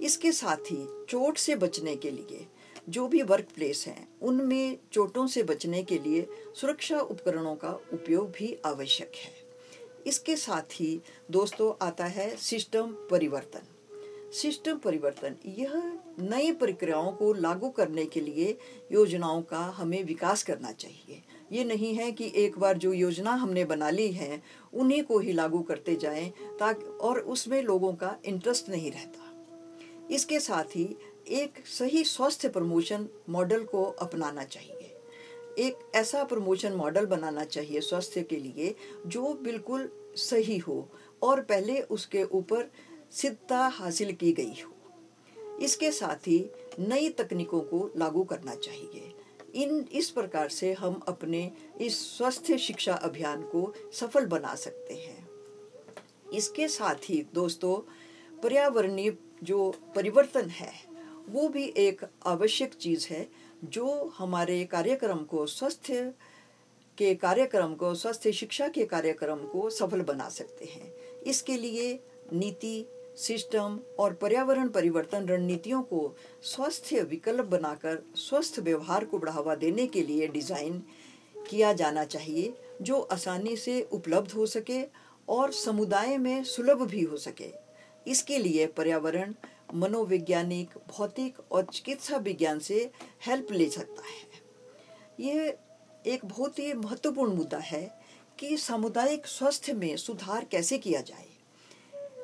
इसके 0.00 0.32
साथ 0.32 0.56
ही 0.56 1.06
चोट 1.08 1.38
से 1.38 1.56
बचने 1.56 1.96
के 1.96 2.10
लिए, 2.10 2.46
जो 2.88 3.08
भी 3.08 3.22
वर्क 3.22 3.46
प्लेस 3.54 3.84
हैं, 3.86 4.08
उनमें 4.22 4.78
चोटों 4.92 5.26
से 5.26 5.42
बचने 5.42 5.82
के 5.82 5.98
लिए 5.98 6.28
सुरक्षा 6.60 7.00
उपकरणों 7.00 7.56
का 7.56 7.70
उपयोग 7.70 8.30
भी 8.30 8.58
आवश्यक 8.66 9.12
है। 9.16 9.46
इसके 10.06 10.36
साथ 10.36 10.62
ही 10.62 11.00
दोस्तों 11.30 11.86
आता 11.86 12.04
है 12.04 12.36
सिस्टम 12.36 12.86
परिवर्तन। 13.10 13.60
सिस्टम 14.32 14.78
परिवर्तन, 14.78 15.36
यह 15.46 15.98
नई 16.20 16.52
प्रक्रियाओं 16.52 17.12
को 17.12 17.32
लागू 17.32 17.68
करने 17.68 18.06
के 18.06 18.20
लिए 18.20 18.58
योजनाओं 18.92 19.42
का 19.42 19.58
हमें 19.58 20.04
विकास 20.04 20.42
करना 20.42 20.72
चाहिए। 20.72 21.22
ये 21.52 21.64
नहीं 21.64 21.94
है 21.94 22.12
कि 22.12 22.32
एक 22.36 22.58
बार 22.58 22.78
जो 22.78 22.92
योजना 22.92 23.30
हमने 23.30 23.64
बना 23.64 23.90
ली 23.90 24.12
है, 24.12 24.42
उन्हीं 24.74 25.02
को 25.02 25.18
ही 25.18 25.32
लागू 25.32 25.58
करते 25.58 25.96
जाएँ 25.96 26.32
ताकि, 26.60 26.84
और 26.84 27.18
उसमें 27.18 27.62
लोगों 27.62 27.92
का 27.94 28.16
इंटरेस्ट 28.24 28.68
नहीं 28.68 28.92
रहता। 28.92 29.25
इसके 30.10 30.40
साथ 30.40 30.64
ही 30.64 30.96
एक 31.28 31.66
सही 31.66 32.04
स्वास्थ्य 32.04 32.48
प्रमोशन 32.48 33.08
मॉडल 33.28 33.64
को 33.64 33.84
अपनाना 33.84 34.44
चाहिए। 34.44 34.92
एक 35.58 35.78
ऐसा 35.94 36.24
प्रमोशन 36.24 36.72
मॉडल 36.72 37.06
बनाना 37.06 37.44
चाहिए 37.44 37.80
स्वास्थ्य 37.80 38.22
के 38.22 38.36
लिए 38.36 38.74
जो 39.06 39.34
बिल्कुल 39.34 39.88
सही 40.16 40.58
हो 40.58 40.88
और 41.22 41.40
पहले 41.40 41.80
उसके 41.80 42.24
ऊपर 42.24 42.70
सिद्धता 43.10 43.58
हासिल 43.58 44.12
की 44.12 44.32
गई 44.32 44.62
हो। 44.62 44.72
इसके 45.62 45.90
साथ 45.90 46.28
ही 46.28 46.50
नई 46.78 47.08
तकनीकों 47.08 47.60
को 47.60 47.90
लागू 47.96 48.24
करना 48.24 48.54
चाहिए। 48.54 49.14
इन, 49.54 49.88
इस 49.92 50.10
प्रकार 50.10 50.48
से 50.48 50.72
हम 50.72 51.02
अपने 51.08 51.52
इस 51.80 52.18
स्वास्थ्य 52.18 52.58
शिक्षा 52.58 52.94
अभियान 52.94 53.42
को 53.42 53.74
सफल 53.92 54.26
बना 54.26 54.54
सकते 54.54 54.94
हैं। 54.94 55.28
इसके 56.32 56.68
साथ 56.68 56.94
ही 56.94 57.26
दोस्तों, 57.34 57.76
पर्यावरणीय 58.40 59.10
जो 59.42 59.74
परिवर्तन 59.94 60.48
है, 60.50 60.72
वो 61.28 61.48
भी 61.48 61.64
एक 61.78 62.04
आवश्यक 62.26 62.74
चीज़ 62.74 63.06
है 63.10 63.26
जो 63.64 64.12
हमारे 64.18 64.64
कार्यक्रम 64.64 65.18
को 65.24 65.46
स्वस्थ 65.46 65.90
के 66.98 67.14
कार्यक्रम 67.14 67.74
को, 67.74 67.94
स्वास्थ्य 67.94 68.32
शिक्षा 68.32 68.68
के 68.68 68.84
कार्यक्रम 68.84 69.38
को 69.46 69.68
सफल 69.70 70.02
बना 70.02 70.28
सकते 70.28 70.64
हैं। 70.64 70.92
इसके 71.22 71.56
लिए 71.56 71.92
नीति, 72.32 72.86
सिस्टम 73.16 73.78
और 73.98 74.12
पर्यावरण 74.12 74.68
परिवर्तन 74.68 75.26
रणनीतियों 75.26 75.82
को 75.82 76.14
स्वस्थ 76.44 76.92
विकल्प 77.10 77.44
बनाकर 77.44 78.02
स्वस्थ 78.16 78.58
व्यवहार 78.58 79.04
को 79.04 79.18
बढ़ावा 79.18 79.54
देने 79.54 79.86
के 79.86 80.02
लिए 80.02 80.26
डिज़ाइन 80.28 80.82
किया 81.50 81.72
जाना 81.72 82.04
चाहिए, 82.04 82.52
जो 82.82 83.00
आसानी 83.02 83.56
से 83.56 83.80
उपलब्ध 83.92 84.32
हो 84.32 84.46
सके 84.46 84.82
और 85.28 85.52
समुदाय 85.52 86.16
में 86.18 86.44
सुलभ 86.44 86.82
भी 86.82 87.02
हो 87.02 87.16
सके। 87.16 87.65
इसके 88.06 88.38
लिए 88.38 88.66
पर्यावरण, 88.66 89.34
मनोवैज्ञानिक, 89.74 90.70
भौतिक 90.88 91.38
और 91.52 91.64
चिकित्सा 91.64 92.16
विज्ञान 92.16 92.58
से 92.58 92.90
हेल्प 93.26 93.52
ले 93.52 93.68
सकता 93.70 94.02
है। 94.02 94.44
ये 95.20 95.56
एक 96.06 96.24
बहुत 96.24 96.58
ही 96.58 96.72
महत्वपूर्ण 96.74 97.34
मुद्दा 97.34 97.58
है 97.58 97.82
कि 98.38 98.56
सामुदायिक 98.56 99.26
स्वास्थ्य 99.26 99.72
में 99.72 99.96
सुधार 99.96 100.44
कैसे 100.44 100.78
किया 100.78 101.00
जाए। 101.00 101.26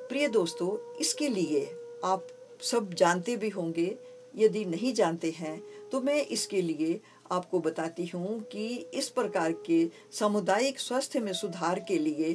प्रिय 0.08 0.28
दोस्तों, 0.28 0.76
इसके 1.00 1.28
लिए 1.28 1.64
आप 2.04 2.26
सब 2.62 2.92
जानते 2.94 3.36
भी 3.36 3.48
होंगे, 3.48 3.96
यदि 4.36 4.64
नहीं 4.64 4.92
जानते 4.94 5.30
हैं 5.30 5.62
तो 5.92 6.00
मैं 6.00 6.20
इसके 6.26 6.60
लिए 6.62 7.00
आपको 7.32 7.58
बताती 7.60 8.06
हूँ 8.06 8.40
कि 8.42 8.66
इस 8.94 9.08
प्रकार 9.08 9.52
के 9.66 9.84
सामुदायिक 10.12 10.80
स्वास्थ्य 10.80 11.20
में 11.20 11.32
सुधार 11.32 11.80
के 11.88 11.98
लिए 11.98 12.32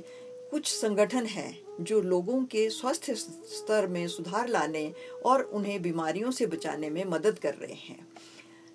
कुछ 0.51 0.67
संगठन 0.67 1.25
हैं 1.25 1.83
जो 1.83 2.01
लोगों 2.01 2.43
के 2.45 2.69
स्वास्थ्य 2.69 3.15
स्तर 3.15 3.87
में 3.87 4.07
सुधार 4.07 4.47
लाने 4.47 4.93
और 5.25 5.41
उन्हें 5.41 5.81
बीमारियों 5.81 6.31
से 6.31 6.45
बचाने 6.45 6.89
में 6.89 7.03
मदद 7.05 7.39
कर 7.39 7.53
रहे 7.53 7.73
हैं। 7.73 8.07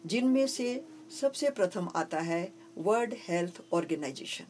जिनमें 0.06 0.46
से 0.46 0.84
सबसे 1.20 1.50
प्रथम 1.50 1.88
आता 1.96 2.20
है 2.20 2.52
वर्ल्ड 2.78 3.14
हेल्थ 3.28 3.60
ऑर्गेनाइजेशन 3.72 4.44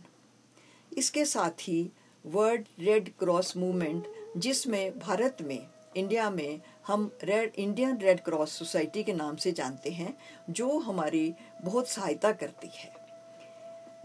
इसके 0.96 1.24
साथ 1.24 1.68
ही 1.68 1.90
वर्ल्ड 2.26 2.64
रेड 2.78 3.08
क्रॉस 3.18 3.56
मूवमेंट 3.56 4.06
जिसमें 4.36 4.98
भारत 4.98 5.36
में, 5.42 5.66
इंडिया 5.96 6.30
में 6.30 6.60
हम 6.86 7.10
red 7.24 7.52
Indian 7.56 7.98
red 7.98 8.20
cross 8.20 8.52
society 8.52 9.02
के 9.02 9.12
नाम 9.12 9.36
से 9.36 9.52
जानते 9.52 9.90
हैं, 9.90 10.16
जो 10.50 10.78
हमारी 10.78 11.34
बहुत 11.62 11.88
सहायता 11.88 12.32
करती 12.32 12.70
है। 12.74 12.92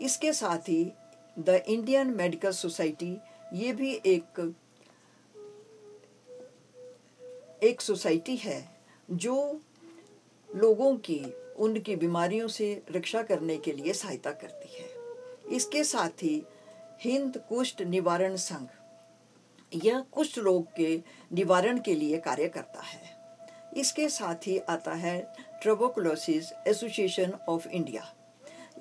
इसके 0.01 0.33
साथ 0.33 0.69
ही 0.69 0.91
द 1.39 1.61
इंडियन 1.67 2.13
मेडिकल 2.15 2.51
सोसाइटी, 2.51 3.17
ये 3.53 3.71
भी 3.73 3.91
एक 4.05 4.53
एक 7.63 7.81
सोसाइटी 7.81 8.35
है 8.35 8.59
जो 9.09 9.35
लोगों 10.49 10.95
की, 10.97 11.19
उनकी 11.57 11.95
बीमारियों 11.95 12.47
से 12.47 12.71
रक्षा 12.91 13.21
करने 13.23 13.57
के 13.57 13.71
लिए 13.71 13.93
सहायता 13.93 14.31
करती 14.33 14.77
है। 14.77 15.55
इसके 15.55 15.83
साथ 15.83 16.23
ही 16.23 16.41
हिंद 17.01 17.37
कुष्ठ 17.49 17.81
निवारण 17.83 18.35
संघ, 18.35 18.67
यह 19.71 20.03
कुष्ठ 20.11 20.37
रोग 20.39 20.65
के 20.75 20.95
निवारण 21.31 21.79
के 21.79 21.95
लिए 21.95 22.17
कार्य 22.19 22.47
करता 22.49 22.81
है। 22.81 23.15
इसके 23.77 24.07
साथ 24.09 24.47
ही 24.47 24.57
आता 24.59 24.93
है 24.95 25.19
ट्रोबोक्लोसिस 25.61 26.51
एसोसिएशन 26.67 27.33
ऑफ़ 27.49 27.67
इंडिया 27.67 28.13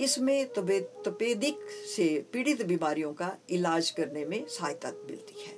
इसमें 0.00 0.46
तपेदिक 0.48 1.59
से 1.96 2.26
पीड़ित 2.32 2.62
बीमारियों 2.66 3.12
का 3.12 3.37
इलाज 3.50 3.90
करने 3.90 4.24
में 4.24 4.46
सहायता 4.48 4.90
मिलती 4.90 5.44
है। 5.46 5.54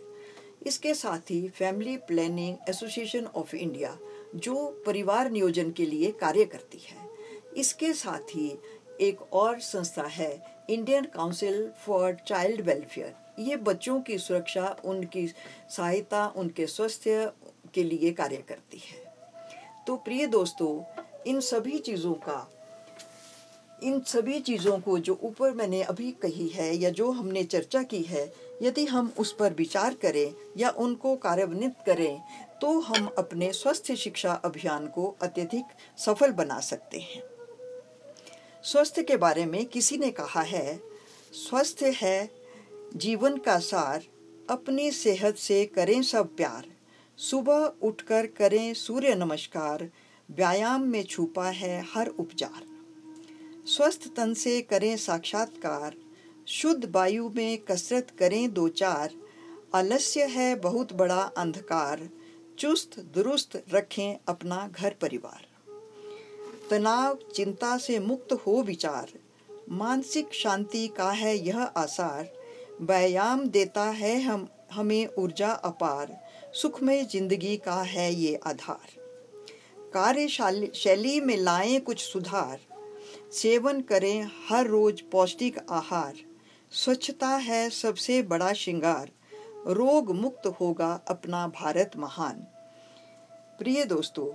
इसके 0.66 0.94
साथ 0.94 1.30
ही 1.30 1.48
family 1.48 1.96
planning 1.96 2.56
association 2.68 3.26
of 3.26 3.54
India 3.56 3.96
जो 4.34 4.82
परिवार 4.86 5.30
नियोजन 5.30 5.70
के 5.70 5.86
लिए 5.86 6.10
कार्य 6.10 6.44
करती 6.44 6.78
है। 6.78 7.08
इसके 7.56 7.92
साथ 7.92 8.34
ही 8.34 8.58
एक 9.00 9.22
और 9.32 9.60
संस्था 9.60 10.02
है, 10.02 10.64
Indian 10.70 11.04
council 11.04 11.70
for 11.86 12.16
child 12.26 12.60
welfare. 12.60 13.14
ये 13.38 13.56
बच्चों 13.56 14.00
की 14.00 14.18
सुरक्षा, 14.18 14.76
उनकी 14.84 15.26
सहायता, 15.70 16.26
उनके 16.36 16.66
स्वास्थ्य 16.66 17.32
के 17.74 17.82
लिए 17.82 18.12
कार्य 18.12 18.36
करती 18.36 18.78
है। 18.78 19.14
तो 19.86 19.96
प्रिय 19.96 20.26
दोस्तों, 20.26 21.02
इन 21.26 21.40
सभी 21.40 21.78
चीज़ों 21.78 22.12
का 22.12 22.50
इन 23.82 24.00
सभी 24.00 24.38
चीज़ों 24.40 24.78
को 24.78 24.98
जो 24.98 25.18
ऊपर 25.22 25.52
मैंने 25.54 25.82
अभी 25.82 26.10
कही 26.22 26.46
है 26.48 26.74
या 26.76 26.90
जो 26.90 27.10
हमने 27.10 27.42
चर्चा 27.44 27.82
की 27.82 28.02
है, 28.02 28.32
यदि 28.62 28.84
हम 28.84 29.12
उस 29.18 29.32
पर 29.32 29.52
विचार 29.52 29.94
करें 29.94 30.34
या 30.56 30.70
उनको 30.78 31.14
कार्यान्वित 31.16 31.74
करें 31.86 32.20
तो 32.60 32.78
हम 32.80 33.06
अपने 33.18 33.52
स्वस्थ 33.52 33.92
शिक्षा 33.94 34.32
अभियान 34.44 34.86
को 34.86 35.06
अत्यधिक 35.22 35.64
सफल 35.98 36.32
बना 36.32 36.58
सकते 36.60 36.98
हैं। 36.98 37.22
स्वस्थ 38.64 39.00
के 39.00 39.16
बारे 39.16 39.44
में 39.46 39.64
किसी 39.66 39.96
ने 39.96 40.10
कहा 40.10 40.42
है 40.42 40.80
स्वस्थ 41.34 41.82
है, 41.94 42.30
जीवन 42.96 43.36
का 43.36 43.58
सार, 43.58 44.04
अपनी 44.50 44.90
सेहत 44.92 45.36
से 45.36 45.64
करें 45.66 46.02
सब 46.02 46.34
प्यार। 46.36 46.66
सुबह 47.18 47.72
उठकर 47.82 48.26
करें 48.38 48.72
सूर्य 48.74 49.14
नमस्कार, 49.14 49.88
व्यायाम 50.28 50.82
में 50.82 51.02
छुपा 51.04 51.48
है 51.50 51.80
हर 51.94 52.08
उपचार। 52.08 52.67
स्वस्थ 53.68 54.06
तन 54.16 54.34
से 54.34 54.60
करें 54.62 54.96
साक्षात्कार, 54.96 55.94
शुद्ध 56.48 56.92
वायु 56.94 57.28
में 57.36 57.58
कसरत 57.58 58.10
करें 58.18 58.52
दो 58.52 58.68
चार, 58.68 59.10
आलस्य 59.74 60.22
है 60.22 60.54
बहुत 60.54 60.92
बड़ा 60.92 61.20
अंधकार, 61.36 62.08
चुस्त 62.58 62.98
दुरुस्त 63.00 63.62
रखें 63.72 64.18
अपना 64.28 64.68
घर 64.68 64.94
परिवार। 65.00 65.46
तनाव, 66.70 67.18
चिंता 67.34 67.76
से 67.78 67.98
मुक्त 67.98 68.32
हो 68.32 68.62
विचार, 68.62 69.08
मानसिक 69.70 70.34
शांति 70.34 70.88
का 70.88 71.10
है 71.10 71.36
यह 71.38 71.58
आसार, 71.58 72.30
व्यायाम 72.80 73.46
देता 73.48 73.84
है 73.84 74.20
हम, 74.22 74.48
हमें 74.72 75.08
ऊर्जा 75.18 75.50
अपार, 75.50 76.16
सुखमय 76.54 77.04
ज़िंदगी 77.04 77.56
का 77.56 77.82
है 77.82 78.12
ये 78.14 78.34
आधार। 78.46 78.96
कार्यशाली, 79.94 80.70
शैली 80.74 81.20
में 81.20 81.36
लाएँ 81.36 81.80
कुछ 81.80 82.00
सुधार 82.00 82.67
सेवन 83.32 83.80
करें 83.80 84.30
हर 84.48 84.66
रोज 84.66 85.00
पौष्टिक 85.00 85.58
आहार। 85.70 86.14
स्वच्छता 86.70 87.28
है 87.28 87.70
सबसे 87.70 88.22
बड़ा 88.22 88.52
श्रृंगार। 88.52 89.10
रोग 89.66 90.14
मुक्त 90.14 90.46
होगा 90.46 91.00
अपना 91.08 91.48
भारत 91.48 91.90
महान। 91.96 92.34
प्रिय 93.58 93.84
दोस्तों, 93.84 94.30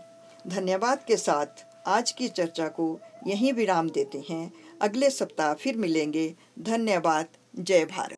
धन्यवाद 0.50 1.06
के 1.08 1.18
साथ 1.18 1.66
आज 1.88 2.12
की 2.12 2.28
चर्चा 2.28 2.68
को 2.68 3.00
यहीं 3.28 3.54
विराम 3.54 3.90
देते 3.90 4.24
हैं। 4.30 4.54
अगले 4.82 5.10
सप्ताह 5.10 5.54
फिर 5.54 5.78
मिलेंगे। 5.78 6.36
धन्यवाद। 6.60 7.28
जय 7.60 7.86
भारत। 7.86 8.12